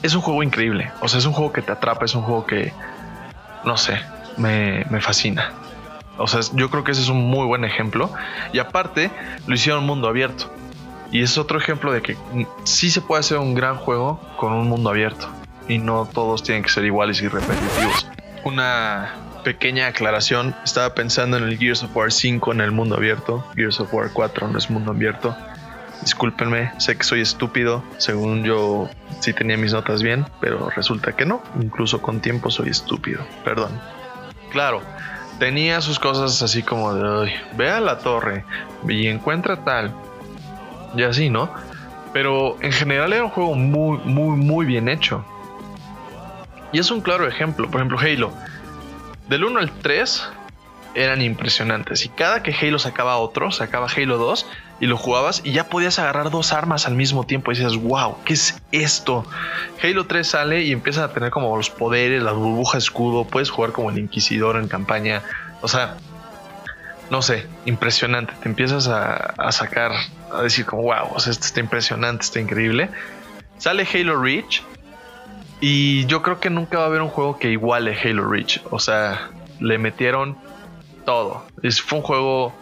Es 0.02 0.14
un 0.14 0.20
juego 0.20 0.42
increíble. 0.42 0.92
O 1.00 1.08
sea, 1.08 1.18
es 1.18 1.26
un 1.26 1.32
juego 1.32 1.52
que 1.52 1.62
te 1.62 1.72
atrapa, 1.72 2.04
es 2.04 2.14
un 2.14 2.22
juego 2.22 2.46
que, 2.46 2.72
no 3.64 3.76
sé, 3.76 4.00
me, 4.36 4.84
me 4.90 5.00
fascina. 5.00 5.52
O 6.18 6.26
sea, 6.26 6.40
yo 6.52 6.70
creo 6.70 6.84
que 6.84 6.92
ese 6.92 7.02
es 7.02 7.08
un 7.08 7.28
muy 7.28 7.46
buen 7.46 7.64
ejemplo. 7.64 8.12
Y 8.52 8.58
aparte, 8.58 9.10
lo 9.46 9.54
hicieron 9.54 9.84
mundo 9.84 10.08
abierto. 10.08 10.50
Y 11.10 11.22
es 11.22 11.38
otro 11.38 11.58
ejemplo 11.58 11.92
de 11.92 12.02
que 12.02 12.16
sí 12.64 12.90
se 12.90 13.00
puede 13.00 13.20
hacer 13.20 13.38
un 13.38 13.54
gran 13.54 13.76
juego 13.76 14.20
con 14.36 14.52
un 14.52 14.68
mundo 14.68 14.90
abierto. 14.90 15.28
Y 15.68 15.78
no 15.78 16.08
todos 16.12 16.42
tienen 16.42 16.62
que 16.62 16.70
ser 16.70 16.84
iguales 16.84 17.22
y 17.22 17.28
repetitivos. 17.28 18.06
Una 18.44 19.14
pequeña 19.44 19.86
aclaración. 19.86 20.54
Estaba 20.64 20.94
pensando 20.94 21.36
en 21.36 21.44
el 21.44 21.58
Gears 21.58 21.82
of 21.82 21.96
War 21.96 22.12
5 22.12 22.52
en 22.52 22.60
el 22.60 22.72
mundo 22.72 22.96
abierto. 22.96 23.44
Gears 23.54 23.80
of 23.80 23.92
War 23.94 24.10
4 24.12 24.48
no 24.48 24.58
es 24.58 24.68
mundo 24.68 24.90
abierto. 24.90 25.34
Discúlpenme, 26.02 26.72
sé 26.78 26.96
que 26.96 27.04
soy 27.04 27.20
estúpido. 27.20 27.82
Según 27.96 28.44
yo 28.44 28.88
sí 29.20 29.32
tenía 29.32 29.56
mis 29.56 29.72
notas 29.72 30.02
bien, 30.02 30.26
pero 30.40 30.70
resulta 30.70 31.12
que 31.12 31.24
no. 31.24 31.42
Incluso 31.60 32.02
con 32.02 32.20
tiempo 32.20 32.50
soy 32.50 32.68
estúpido. 32.68 33.24
Perdón. 33.44 33.80
Claro, 34.50 34.82
tenía 35.38 35.80
sus 35.80 35.98
cosas 35.98 36.42
así 36.42 36.62
como 36.62 36.94
de, 36.94 37.32
ve 37.56 37.70
a 37.70 37.80
la 37.80 37.98
torre 37.98 38.44
y 38.88 39.06
encuentra 39.06 39.64
tal. 39.64 39.94
Y 40.96 41.02
así, 41.02 41.30
¿no? 41.30 41.50
Pero 42.12 42.56
en 42.60 42.72
general 42.72 43.12
era 43.12 43.24
un 43.24 43.30
juego 43.30 43.54
muy, 43.54 43.98
muy, 44.04 44.36
muy 44.36 44.66
bien 44.66 44.88
hecho. 44.88 45.24
Y 46.72 46.78
es 46.78 46.90
un 46.90 47.00
claro 47.00 47.26
ejemplo. 47.26 47.70
Por 47.70 47.80
ejemplo, 47.80 47.98
Halo. 47.98 48.32
Del 49.28 49.44
1 49.44 49.60
al 49.60 49.70
3 49.70 50.28
eran 50.94 51.22
impresionantes. 51.22 52.04
Y 52.04 52.08
cada 52.08 52.42
que 52.42 52.54
Halo 52.54 52.78
sacaba 52.78 53.18
otro, 53.18 53.50
sacaba 53.50 53.88
Halo 53.94 54.18
2 54.18 54.46
y 54.80 54.86
lo 54.86 54.96
jugabas 54.96 55.40
y 55.44 55.52
ya 55.52 55.68
podías 55.68 55.98
agarrar 55.98 56.30
dos 56.30 56.52
armas 56.52 56.86
al 56.86 56.94
mismo 56.94 57.24
tiempo. 57.24 57.50
Y 57.50 57.54
decías, 57.54 57.76
wow, 57.76 58.16
¿qué 58.24 58.34
es 58.34 58.60
esto? 58.72 59.24
Halo 59.82 60.06
3 60.06 60.26
sale 60.26 60.62
y 60.62 60.72
empieza 60.72 61.04
a 61.04 61.12
tener 61.12 61.30
como 61.30 61.56
los 61.56 61.70
poderes, 61.70 62.22
la 62.22 62.32
burbuja 62.32 62.78
escudo. 62.78 63.24
Puedes 63.24 63.50
jugar 63.50 63.72
como 63.72 63.90
el 63.90 63.98
Inquisidor 63.98 64.56
en 64.56 64.68
campaña. 64.68 65.22
O 65.62 65.68
sea, 65.68 65.96
no 67.10 67.22
sé, 67.22 67.46
impresionante. 67.64 68.32
Te 68.40 68.48
empiezas 68.48 68.88
a, 68.88 69.14
a 69.14 69.52
sacar, 69.52 69.92
a 70.32 70.42
decir 70.42 70.64
como, 70.64 70.82
wow, 70.82 71.08
o 71.14 71.20
sea, 71.20 71.32
esto 71.32 71.46
está 71.46 71.60
impresionante, 71.60 72.24
está 72.24 72.40
increíble. 72.40 72.90
Sale 73.58 73.86
Halo 73.92 74.22
Reach 74.22 74.62
y 75.60 76.06
yo 76.06 76.22
creo 76.22 76.38
que 76.38 76.50
nunca 76.50 76.78
va 76.78 76.84
a 76.84 76.86
haber 76.86 77.02
un 77.02 77.08
juego 77.08 77.38
que 77.38 77.50
iguale 77.50 77.98
Halo 78.00 78.28
Reach. 78.28 78.60
O 78.70 78.78
sea, 78.78 79.30
le 79.58 79.78
metieron 79.78 80.38
todo. 81.04 81.44
Es, 81.62 81.80
fue 81.82 81.98
un 81.98 82.04
juego 82.04 82.54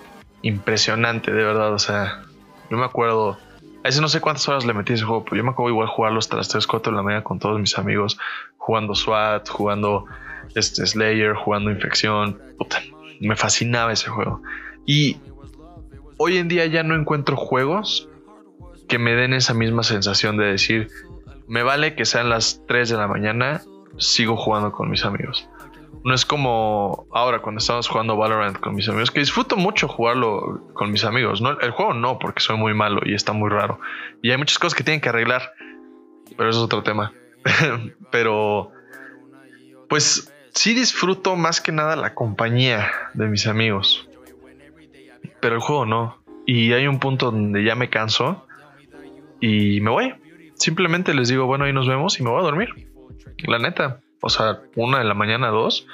impresionante, 0.47 1.33
de 1.33 1.43
verdad. 1.43 1.73
O 1.73 1.79
sea, 1.79 2.23
yo 2.71 2.77
me 2.77 2.85
acuerdo 2.85 3.39
A 3.85 3.89
ese 3.89 4.01
no 4.01 4.09
sé 4.09 4.21
cuántas 4.21 4.49
horas 4.49 4.65
le 4.65 4.75
metí 4.75 4.95
ese 4.95 5.05
juego, 5.05 5.25
pero 5.25 5.37
yo 5.37 5.45
me 5.45 5.51
acuerdo 5.51 5.71
igual 5.71 5.89
jugarlo 5.89 6.19
hasta 6.19 6.37
las 6.37 6.49
3, 6.49 6.67
4 6.67 6.91
de 6.91 6.97
la 6.97 7.03
mañana 7.03 7.23
con 7.23 7.39
todos 7.39 7.61
mis 7.61 7.79
amigos, 7.79 8.19
jugando 8.57 8.95
SWAT, 8.95 9.49
jugando 9.49 10.07
este 10.55 10.85
Slayer, 10.87 11.35
jugando 11.35 11.71
Infección. 11.71 12.41
Puta, 12.59 12.83
me 13.21 13.37
fascinaba 13.37 13.93
ese 13.93 14.09
juego. 14.09 14.43
Y 14.87 15.19
hoy 16.17 16.39
en 16.39 16.49
día 16.49 16.67
ya 16.67 16.83
no 16.83 16.97
encuentro 16.97 17.37
juegos 17.37 18.09
que 18.89 18.99
me 18.99 19.15
den 19.15 19.35
esa 19.35 19.55
misma 19.55 19.85
sensación 19.85 20.37
de 20.37 20.47
decir, 20.47 20.89
me 21.47 21.63
vale 21.63 21.95
que 21.95 22.05
sean 22.05 22.29
las 22.29 22.63
3 22.67 22.89
de 22.89 22.97
la 22.97 23.07
mañana, 23.07 23.63
sigo 23.99 24.37
jugando 24.37 24.73
con 24.73 24.91
mis 24.91 25.05
amigos. 25.05 25.49
No 26.07 26.15
es 26.15 26.25
como 26.25 27.09
ahora 27.11 27.41
cuando 27.43 27.59
estamos 27.59 27.89
jugando 27.89 28.17
Valorant 28.17 28.61
con 28.61 28.77
mis 28.77 28.89
amigos, 28.89 29.11
que 29.11 29.19
disfruto 29.19 29.57
mucho 29.57 29.89
jugarlo 29.89 30.71
con 30.73 30.93
mis 30.93 31.03
amigos. 31.03 31.41
No, 31.41 31.59
el 31.59 31.73
juego 31.73 31.95
no, 31.95 32.21
porque 32.21 32.39
soy 32.39 32.57
muy 32.57 32.75
malo 32.75 33.01
y 33.05 33.13
está 33.13 33.33
muy 33.33 33.51
raro. 33.51 33.81
Y 34.23 34.31
hay 34.31 34.37
muchas 34.37 34.61
cosas 34.61 34.77
que 34.77 34.85
tienen 34.85 35.01
que 35.01 35.09
arreglar, 35.09 35.53
pero 36.37 36.49
eso 36.49 36.61
es 36.61 36.65
otro 36.65 36.85
tema. 36.85 37.13
pero, 38.13 38.71
pues 39.89 40.33
sí 40.55 40.75
disfruto 40.75 41.35
más 41.35 41.61
que 41.61 41.73
nada 41.73 41.97
la 41.97 42.15
compañía 42.15 42.89
de 43.15 43.27
mis 43.27 43.49
amigos. 43.49 44.09
Pero 45.41 45.57
el 45.57 45.61
juego 45.61 45.87
no. 45.87 46.23
Y 46.47 46.73
hay 46.73 46.87
un 46.87 47.01
punto 47.01 47.33
donde 47.33 47.65
ya 47.65 47.75
me 47.75 47.91
canso 47.91 48.47
y 49.41 49.81
me 49.81 49.91
voy. 49.91 50.15
Simplemente 50.55 51.15
les 51.15 51.27
digo, 51.27 51.47
bueno, 51.47 51.65
ahí 51.65 51.73
nos 51.73 51.89
vemos 51.89 52.21
y 52.21 52.23
me 52.23 52.31
voy 52.31 52.39
a 52.39 52.45
dormir. 52.45 52.69
La 53.39 53.59
neta. 53.59 53.99
O 54.21 54.29
sea, 54.29 54.61
una 54.75 54.99
de 54.99 55.05
la 55.05 55.15
mañana, 55.15 55.49
dos. 55.49 55.87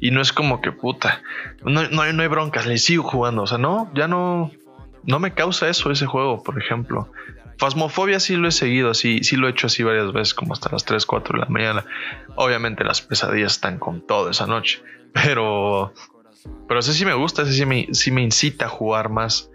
Y 0.00 0.10
no 0.10 0.20
es 0.20 0.32
como 0.32 0.60
que 0.60 0.72
puta. 0.72 1.22
No, 1.64 1.88
no, 1.88 2.02
hay, 2.02 2.28
broncas, 2.28 2.66
le 2.66 2.78
sigo 2.78 3.02
jugando. 3.02 3.42
O 3.42 3.46
sea, 3.46 3.58
no, 3.58 3.90
ya 3.94 4.08
no. 4.08 4.50
No 5.04 5.18
me 5.18 5.32
causa 5.32 5.68
eso 5.68 5.90
ese 5.90 6.06
juego, 6.06 6.42
por 6.42 6.60
ejemplo. 6.60 7.10
Fasmofobia 7.56 8.20
sí 8.20 8.36
lo 8.36 8.46
he 8.46 8.52
seguido 8.52 8.90
así, 8.90 9.24
sí 9.24 9.36
lo 9.36 9.48
he 9.48 9.50
hecho 9.50 9.66
así 9.66 9.82
varias 9.82 10.12
veces, 10.12 10.34
como 10.34 10.52
hasta 10.52 10.70
las 10.70 10.84
3, 10.84 11.04
4 11.06 11.38
de 11.38 11.44
la 11.44 11.50
mañana. 11.50 11.84
Obviamente 12.36 12.84
las 12.84 13.02
pesadillas 13.02 13.52
están 13.52 13.78
con 13.78 14.06
todo 14.06 14.30
esa 14.30 14.46
noche. 14.46 14.82
Pero. 15.12 15.92
Pero 16.66 16.80
ese 16.80 16.92
sí 16.92 17.04
me 17.04 17.14
gusta, 17.14 17.42
ese 17.42 17.52
sí 17.52 17.66
me, 17.66 17.88
me 18.12 18.22
incita 18.22 18.66
a 18.66 18.68
jugar 18.68 19.08
más. 19.08 19.50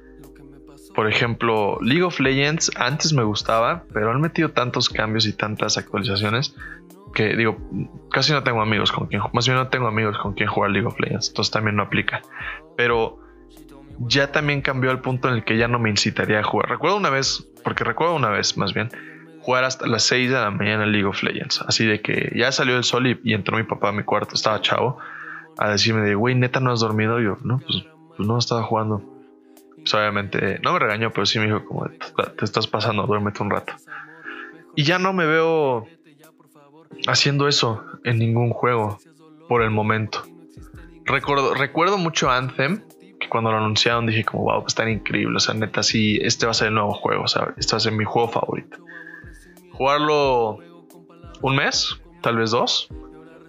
Por 0.93 1.09
ejemplo, 1.09 1.79
League 1.81 2.03
of 2.03 2.19
Legends 2.19 2.71
antes 2.75 3.13
me 3.13 3.23
gustaba, 3.23 3.85
pero 3.93 4.11
han 4.11 4.21
metido 4.21 4.49
tantos 4.49 4.89
cambios 4.89 5.25
y 5.25 5.33
tantas 5.33 5.77
actualizaciones 5.77 6.55
que 7.13 7.35
digo, 7.35 7.57
casi 8.11 8.31
no 8.33 8.43
tengo 8.43 8.61
amigos 8.61 8.91
con 8.91 9.07
quien, 9.07 9.21
más 9.33 9.47
bien 9.47 9.57
no 9.57 9.67
tengo 9.67 9.87
amigos 9.87 10.17
con 10.17 10.33
quien 10.33 10.49
jugar 10.49 10.71
League 10.71 10.87
of 10.87 10.99
Legends, 10.99 11.29
entonces 11.29 11.51
también 11.51 11.75
no 11.75 11.83
aplica. 11.83 12.21
Pero 12.75 13.19
ya 13.99 14.31
también 14.31 14.61
cambió 14.61 14.91
al 14.91 15.01
punto 15.01 15.29
en 15.29 15.35
el 15.35 15.43
que 15.43 15.57
ya 15.57 15.67
no 15.67 15.79
me 15.79 15.89
incitaría 15.89 16.39
a 16.39 16.43
jugar. 16.43 16.69
Recuerdo 16.69 16.97
una 16.97 17.09
vez, 17.09 17.47
porque 17.63 17.83
recuerdo 17.83 18.15
una 18.15 18.29
vez 18.29 18.57
más 18.57 18.73
bien, 18.73 18.89
jugar 19.41 19.63
hasta 19.63 19.87
las 19.87 20.03
6 20.03 20.29
de 20.29 20.35
la 20.35 20.51
mañana 20.51 20.85
League 20.85 21.05
of 21.05 21.21
Legends. 21.21 21.61
Así 21.67 21.85
de 21.85 22.01
que 22.01 22.31
ya 22.35 22.51
salió 22.51 22.77
el 22.77 22.83
sol 22.83 23.07
y, 23.07 23.33
entró 23.33 23.57
mi 23.57 23.63
papá 23.63 23.89
a 23.89 23.91
mi 23.91 24.03
cuarto, 24.03 24.35
estaba 24.35 24.61
chavo, 24.61 24.97
a 25.57 25.69
decirme 25.69 26.01
de, 26.01 26.15
güey, 26.15 26.35
neta, 26.35 26.59
¿no 26.59 26.71
has 26.71 26.79
dormido? 26.79 27.19
yo, 27.19 27.37
no, 27.43 27.59
pues, 27.59 27.85
pues 28.15 28.27
no 28.27 28.37
estaba 28.37 28.63
jugando. 28.63 29.03
Pues 29.75 29.93
obviamente, 29.93 30.59
no 30.63 30.73
me 30.73 30.79
regañó, 30.79 31.11
pero 31.11 31.25
sí 31.25 31.39
me 31.39 31.45
dijo 31.45 31.65
como, 31.65 31.85
te 31.87 32.45
estás 32.45 32.67
pasando, 32.67 33.05
duérmete 33.05 33.43
un 33.43 33.49
rato. 33.49 33.73
Y 34.75 34.83
ya 34.83 34.97
no 34.97 35.13
me 35.13 35.25
veo 35.25 35.87
haciendo 37.07 37.47
eso 37.47 37.83
en 38.03 38.19
ningún 38.19 38.51
juego 38.51 38.99
por 39.47 39.61
el 39.61 39.71
momento. 39.71 40.23
Recuerdo, 41.05 41.53
recuerdo 41.53 41.97
mucho 41.97 42.29
Anthem, 42.29 42.81
que 43.19 43.29
cuando 43.29 43.51
lo 43.51 43.57
anunciaron 43.57 44.05
dije 44.05 44.23
como, 44.23 44.43
wow, 44.43 44.61
pues 44.61 44.75
tan 44.75 44.89
increíble. 44.89 45.37
O 45.37 45.39
sea, 45.39 45.53
neta, 45.53 45.83
sí, 45.83 46.19
este 46.21 46.45
va 46.45 46.51
a 46.51 46.55
ser 46.55 46.69
el 46.69 46.75
nuevo 46.75 46.93
juego, 46.93 47.27
sea, 47.27 47.53
este 47.57 47.73
va 47.73 47.77
a 47.77 47.81
ser 47.81 47.93
mi 47.93 48.05
juego 48.05 48.29
favorito. 48.29 48.77
Jugarlo 49.71 50.59
un 51.41 51.55
mes, 51.55 51.99
tal 52.21 52.37
vez 52.37 52.51
dos, 52.51 52.89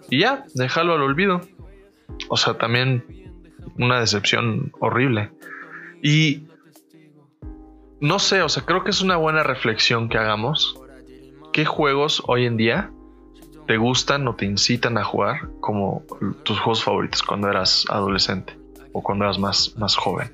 y 0.09 0.19
ya, 0.19 0.45
dejarlo 0.53 0.93
al 0.93 1.01
olvido. 1.01 1.41
O 2.29 2.37
sea, 2.37 2.55
también 2.55 3.03
una 3.77 3.99
decepción 3.99 4.71
horrible. 4.79 5.31
Y 6.01 6.43
no 7.99 8.19
sé, 8.19 8.41
o 8.41 8.49
sea, 8.49 8.63
creo 8.65 8.83
que 8.83 8.91
es 8.91 9.01
una 9.01 9.15
buena 9.17 9.43
reflexión 9.43 10.09
que 10.09 10.17
hagamos. 10.17 10.79
¿Qué 11.51 11.65
juegos 11.65 12.21
hoy 12.27 12.45
en 12.45 12.57
día 12.57 12.91
te 13.67 13.77
gustan 13.77 14.27
o 14.27 14.35
te 14.35 14.45
incitan 14.45 14.97
a 14.97 15.03
jugar 15.03 15.49
como 15.59 16.03
tus 16.43 16.59
juegos 16.59 16.83
favoritos 16.83 17.23
cuando 17.23 17.49
eras 17.49 17.85
adolescente 17.89 18.57
o 18.93 19.01
cuando 19.01 19.25
eras 19.25 19.39
más, 19.39 19.75
más 19.77 19.95
joven. 19.95 20.31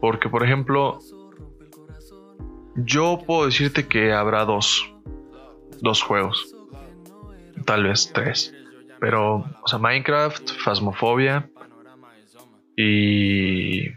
Porque, 0.00 0.28
por 0.28 0.44
ejemplo, 0.44 0.98
yo 2.76 3.22
puedo 3.26 3.46
decirte 3.46 3.86
que 3.86 4.12
habrá 4.12 4.44
dos, 4.44 4.92
dos 5.80 6.02
juegos, 6.02 6.54
tal 7.64 7.84
vez 7.84 8.10
tres. 8.12 8.54
Pero, 9.00 9.44
o 9.62 9.68
sea, 9.68 9.78
Minecraft, 9.78 10.52
Phasmophobia 10.64 11.50
y. 12.76 13.88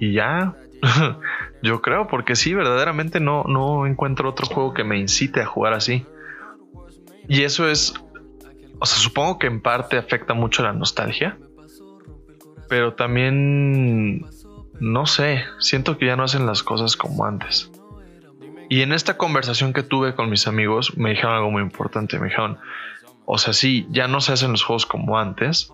Y 0.00 0.12
ya. 0.12 0.54
yo 1.62 1.80
creo, 1.80 2.06
porque 2.06 2.36
sí, 2.36 2.54
verdaderamente 2.54 3.20
no, 3.20 3.44
no 3.44 3.86
encuentro 3.86 4.28
otro 4.28 4.46
juego 4.46 4.74
que 4.74 4.84
me 4.84 4.98
incite 4.98 5.40
a 5.40 5.46
jugar 5.46 5.72
así. 5.72 6.04
Y 7.28 7.42
eso 7.42 7.68
es, 7.68 7.92
o 8.78 8.86
sea, 8.86 8.98
supongo 8.98 9.38
que 9.38 9.46
en 9.46 9.60
parte 9.60 9.98
afecta 9.98 10.32
mucho 10.32 10.62
la 10.62 10.72
nostalgia, 10.72 11.38
pero 12.68 12.94
también, 12.94 14.26
no 14.80 15.06
sé, 15.06 15.44
siento 15.58 15.98
que 15.98 16.06
ya 16.06 16.16
no 16.16 16.24
hacen 16.24 16.46
las 16.46 16.62
cosas 16.62 16.96
como 16.96 17.26
antes. 17.26 17.70
Y 18.70 18.80
en 18.80 18.92
esta 18.92 19.18
conversación 19.18 19.74
que 19.74 19.82
tuve 19.82 20.14
con 20.14 20.30
mis 20.30 20.46
amigos, 20.46 20.96
me 20.96 21.10
dijeron 21.10 21.34
algo 21.34 21.50
muy 21.50 21.62
importante, 21.62 22.18
me 22.18 22.28
dijeron, 22.28 22.58
o 23.26 23.36
sea, 23.36 23.52
sí, 23.52 23.86
ya 23.90 24.08
no 24.08 24.22
se 24.22 24.32
hacen 24.32 24.52
los 24.52 24.62
juegos 24.62 24.86
como 24.86 25.18
antes, 25.18 25.70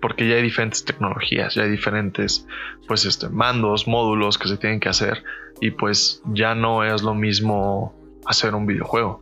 porque 0.00 0.28
ya 0.28 0.36
hay 0.36 0.42
diferentes 0.42 0.84
tecnologías, 0.84 1.54
ya 1.54 1.64
hay 1.64 1.70
diferentes, 1.70 2.46
pues, 2.86 3.04
este, 3.04 3.28
mandos, 3.28 3.88
módulos 3.88 4.38
que 4.38 4.46
se 4.46 4.56
tienen 4.58 4.78
que 4.78 4.88
hacer, 4.88 5.24
y 5.60 5.72
pues 5.72 6.22
ya 6.26 6.54
no 6.54 6.84
es 6.84 7.02
lo 7.02 7.14
mismo 7.14 7.96
hacer 8.24 8.54
un 8.54 8.66
videojuego 8.66 9.20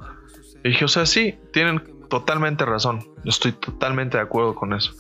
y 0.67 0.71
dije, 0.71 0.85
o 0.85 0.89
sea, 0.89 1.07
sí, 1.07 1.39
tienen 1.53 1.81
totalmente 2.09 2.65
razón. 2.65 3.05
Estoy 3.25 3.53
totalmente 3.53 4.17
de 4.17 4.25
acuerdo 4.25 4.57
con 4.57 4.73
eso. 4.73 4.95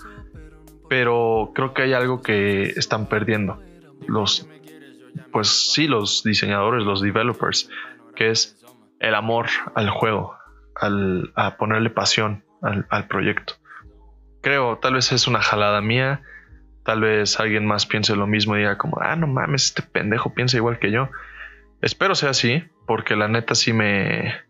Pero 0.89 1.51
creo 1.57 1.75
que 1.75 1.83
hay 1.83 1.93
algo 1.93 2.23
que 2.23 2.63
están 2.77 3.09
perdiendo. 3.09 3.61
Los, 4.07 4.49
pues 5.33 5.73
sí, 5.73 5.89
los 5.89 6.23
diseñadores, 6.23 6.85
los 6.85 7.01
developers, 7.01 7.69
que 8.15 8.31
es 8.31 8.65
el 9.01 9.17
amor 9.17 9.49
al 9.75 9.91
juego, 9.91 10.37
al, 10.77 11.33
a 11.35 11.57
ponerle 11.57 11.91
pasión 11.91 12.45
al, 12.63 12.87
al 12.89 13.09
proyecto. 13.09 13.55
Creo, 14.43 14.79
tal 14.79 14.95
vez 14.95 15.11
es 15.11 15.27
una 15.27 15.43
jalada 15.43 15.81
mía, 15.81 16.23
tal 16.85 17.01
vez 17.01 17.41
alguien 17.41 17.67
más 17.67 17.87
piense 17.87 18.15
lo 18.15 18.29
mismo 18.29 18.55
y 18.55 18.61
diga 18.61 18.79
como, 18.79 18.99
ah, 19.01 19.17
no 19.17 19.27
mames, 19.27 19.65
este 19.65 19.83
pendejo 19.83 20.33
piensa 20.33 20.59
igual 20.59 20.79
que 20.79 20.93
yo. 20.93 21.09
Espero 21.83 22.15
sea 22.15 22.31
así, 22.31 22.63
porque 22.87 23.17
la 23.17 23.27
neta 23.27 23.57
sí 23.57 23.73
me, 23.73 24.47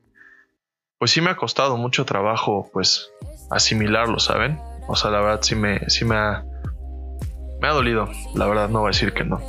pues 0.98 1.11
sí 1.11 1.20
me 1.20 1.30
ha 1.30 1.37
costado 1.37 1.76
mucho 1.76 2.04
trabajo, 2.04 2.70
pues, 2.72 3.11
asimilarlo, 3.50 4.18
¿saben? 4.18 4.59
O 4.88 4.96
sea, 4.96 5.11
la 5.11 5.20
verdad 5.20 5.40
sí 5.42 5.54
me, 5.54 5.80
sí 5.88 6.04
me 6.04 6.16
ha, 6.16 6.44
me 7.61 7.68
ha 7.68 7.72
dolido, 7.72 8.09
la 8.35 8.46
verdad 8.46 8.68
no 8.68 8.80
voy 8.80 8.88
a 8.88 8.92
decir 8.92 9.12
que 9.12 9.24
no. 9.24 9.40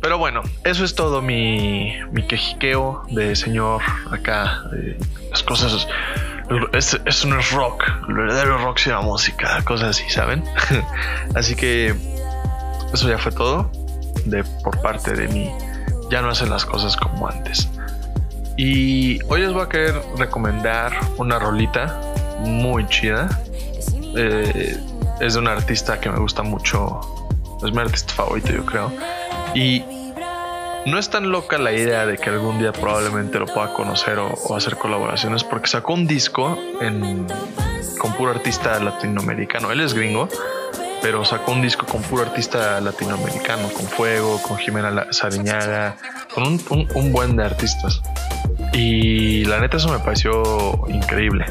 Pero 0.00 0.18
bueno, 0.18 0.42
eso 0.64 0.84
es 0.84 0.96
todo 0.96 1.22
mi, 1.22 1.94
mi 2.10 2.26
quejiqueo 2.26 3.02
de 3.10 3.36
señor 3.36 3.82
acá. 4.10 4.64
las 5.30 5.44
cosas. 5.44 5.86
Es, 6.72 7.00
es 7.04 7.24
un 7.24 7.40
rock. 7.52 7.84
El 8.08 8.14
verdadero 8.14 8.58
rock 8.58 8.78
se 8.78 8.90
llama 8.90 9.02
música. 9.02 9.62
Cosas 9.62 9.90
así, 9.90 10.10
¿saben? 10.10 10.42
así 11.36 11.54
que 11.54 11.94
eso 12.92 13.08
ya 13.08 13.16
fue 13.16 13.30
todo. 13.30 13.70
De 14.24 14.42
por 14.64 14.82
parte 14.82 15.12
de 15.12 15.28
mí. 15.28 15.52
Ya 16.10 16.20
no 16.20 16.30
hacen 16.30 16.50
las 16.50 16.66
cosas 16.66 16.96
como 16.96 17.28
antes. 17.28 17.70
Y 18.56 19.22
hoy 19.28 19.40
les 19.40 19.52
voy 19.52 19.62
a 19.62 19.68
querer 19.68 19.94
recomendar 20.16 20.92
una 21.16 21.38
rolita 21.38 22.00
muy 22.40 22.86
chida. 22.88 23.28
Eh, 24.16 24.76
es 25.20 25.34
de 25.34 25.38
un 25.38 25.48
artista 25.48 26.00
que 26.00 26.10
me 26.10 26.18
gusta 26.18 26.42
mucho. 26.42 27.00
Es 27.64 27.72
mi 27.72 27.78
artista 27.78 28.12
favorito, 28.12 28.52
yo 28.52 28.66
creo. 28.66 28.92
Y 29.54 29.82
no 30.84 30.98
es 30.98 31.08
tan 31.08 31.30
loca 31.30 31.58
la 31.58 31.72
idea 31.72 32.06
de 32.06 32.18
que 32.18 32.30
algún 32.30 32.58
día 32.58 32.72
probablemente 32.72 33.38
lo 33.38 33.46
pueda 33.46 33.72
conocer 33.72 34.18
o, 34.18 34.56
hacer 34.56 34.76
colaboraciones, 34.76 35.44
porque 35.44 35.68
sacó 35.68 35.94
un 35.94 36.06
disco 36.06 36.58
con 37.98 38.12
puro 38.14 38.32
artista 38.32 38.78
latinoamericano. 38.80 39.70
Él 39.70 39.80
es 39.80 39.94
gringo, 39.94 40.28
pero 41.02 41.24
sacó 41.24 41.52
un 41.52 41.60
disco 41.60 41.84
con 41.84 42.00
puro 42.02 42.22
artista 42.22 42.80
latinoamericano, 42.80 43.68
con 43.72 43.86
Fuego, 43.86 44.40
con 44.40 44.56
Jimena 44.56 45.08
Sariñaga, 45.10 45.96
con 46.32 46.60
un 46.94 47.12
buen 47.12 47.36
de 47.36 47.44
artistas. 47.44 48.00
Y 48.72 49.44
la 49.44 49.60
neta 49.60 49.76
eso 49.76 49.88
me 49.88 49.98
pareció 49.98 50.84
increíble. 50.88 51.44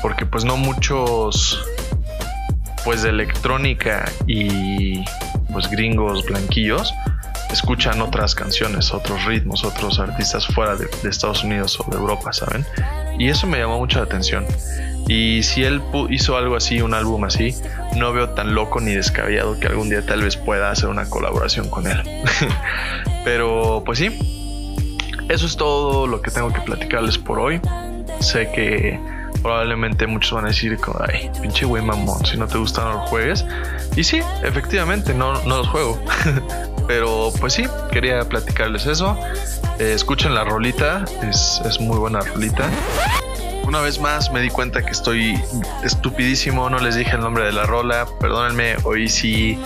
Porque 0.00 0.24
pues 0.24 0.44
no 0.44 0.56
muchos 0.56 1.62
pues 2.84 3.02
de 3.02 3.10
electrónica 3.10 4.10
y 4.26 5.04
pues 5.52 5.68
gringos 5.68 6.24
blanquillos 6.24 6.94
escuchan 7.50 8.00
otras 8.00 8.34
canciones, 8.34 8.92
otros 8.92 9.24
ritmos, 9.24 9.64
otros 9.64 9.98
artistas 9.98 10.46
fuera 10.46 10.76
de, 10.76 10.88
Estados 11.08 11.44
Unidos 11.44 11.78
o 11.80 11.90
de 11.90 11.96
Europa, 11.96 12.32
¿saben? 12.32 12.64
Y 13.18 13.28
eso 13.28 13.46
me 13.46 13.58
llamó 13.58 13.78
mucho 13.78 13.98
la 13.98 14.04
atención. 14.04 14.46
Y 15.08 15.42
si 15.42 15.64
él 15.64 15.80
hizo 16.10 16.36
algo 16.36 16.56
así, 16.56 16.82
un 16.82 16.92
álbum 16.92 17.24
así, 17.24 17.54
no 17.96 18.12
veo 18.12 18.30
tan 18.30 18.54
loco 18.54 18.80
ni 18.80 18.94
descabellado 18.94 19.58
que 19.58 19.66
algún 19.66 19.88
día 19.88 20.04
tal 20.04 20.22
vez 20.22 20.36
pueda 20.36 20.70
hacer 20.70 20.88
una 20.88 21.08
colaboración 21.08 21.70
con 21.70 21.86
él. 21.86 22.02
Pero 23.24 23.82
pues 23.86 23.98
sí, 23.98 24.10
eso 25.28 25.46
es 25.46 25.56
todo 25.56 26.06
lo 26.06 26.20
que 26.20 26.30
tengo 26.30 26.52
que 26.52 26.60
platicarles 26.60 27.16
por 27.16 27.38
hoy. 27.38 27.60
Sé 28.20 28.50
que 28.52 29.00
probablemente 29.42 30.06
muchos 30.06 30.32
van 30.32 30.44
a 30.44 30.48
decir, 30.48 30.78
ay, 31.08 31.30
pinche 31.40 31.64
güey 31.64 31.82
mamón, 31.82 32.24
si 32.24 32.36
no 32.36 32.46
te 32.46 32.58
gustan 32.58 32.84
no 32.84 32.92
los 32.94 33.08
juegues. 33.08 33.44
Y 33.96 34.04
sí, 34.04 34.20
efectivamente, 34.42 35.14
no, 35.14 35.42
no 35.44 35.58
los 35.58 35.68
juego. 35.68 36.00
Pero 36.86 37.32
pues 37.40 37.54
sí, 37.54 37.64
quería 37.92 38.26
platicarles 38.28 38.86
eso. 38.86 39.18
Eh, 39.78 39.92
escuchen 39.94 40.34
la 40.34 40.44
rolita, 40.44 41.04
es, 41.22 41.60
es 41.64 41.80
muy 41.80 41.98
buena 41.98 42.20
rolita. 42.20 42.68
Una 43.64 43.80
vez 43.80 44.00
más 44.00 44.32
me 44.32 44.40
di 44.40 44.48
cuenta 44.48 44.82
que 44.82 44.92
estoy 44.92 45.38
estupidísimo, 45.84 46.70
no 46.70 46.78
les 46.78 46.96
dije 46.96 47.16
el 47.16 47.20
nombre 47.20 47.44
de 47.44 47.52
la 47.52 47.64
rola, 47.64 48.06
perdónenme, 48.18 48.76
hoy 48.84 49.10
sí 49.10 49.58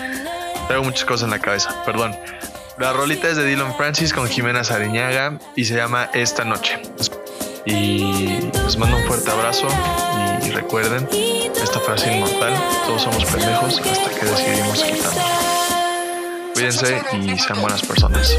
tengo 0.66 0.82
muchas 0.82 1.04
cosas 1.04 1.24
en 1.24 1.30
la 1.30 1.38
cabeza, 1.38 1.84
perdón. 1.84 2.16
La 2.78 2.92
rolita 2.92 3.28
es 3.28 3.36
de 3.36 3.44
Dylan 3.44 3.76
Francis 3.76 4.12
con 4.12 4.26
Jimena 4.26 4.64
Sariñaga 4.64 5.38
y 5.54 5.66
se 5.66 5.76
llama 5.76 6.10
Esta 6.14 6.44
Noche. 6.44 6.80
Y 7.64 8.40
les 8.64 8.76
mando 8.76 8.96
un 8.96 9.04
fuerte 9.04 9.30
abrazo 9.30 9.68
y 10.44 10.50
recuerden 10.50 11.08
esta 11.62 11.78
frase 11.80 12.12
inmortal, 12.12 12.54
todos 12.86 13.02
somos 13.02 13.24
pendejos 13.24 13.80
hasta 13.80 14.10
que 14.10 14.26
decidimos 14.26 14.82
quitarnos. 14.82 15.24
Cuídense 16.54 17.02
y 17.12 17.38
sean 17.38 17.60
buenas 17.60 17.82
personas. 17.82 18.36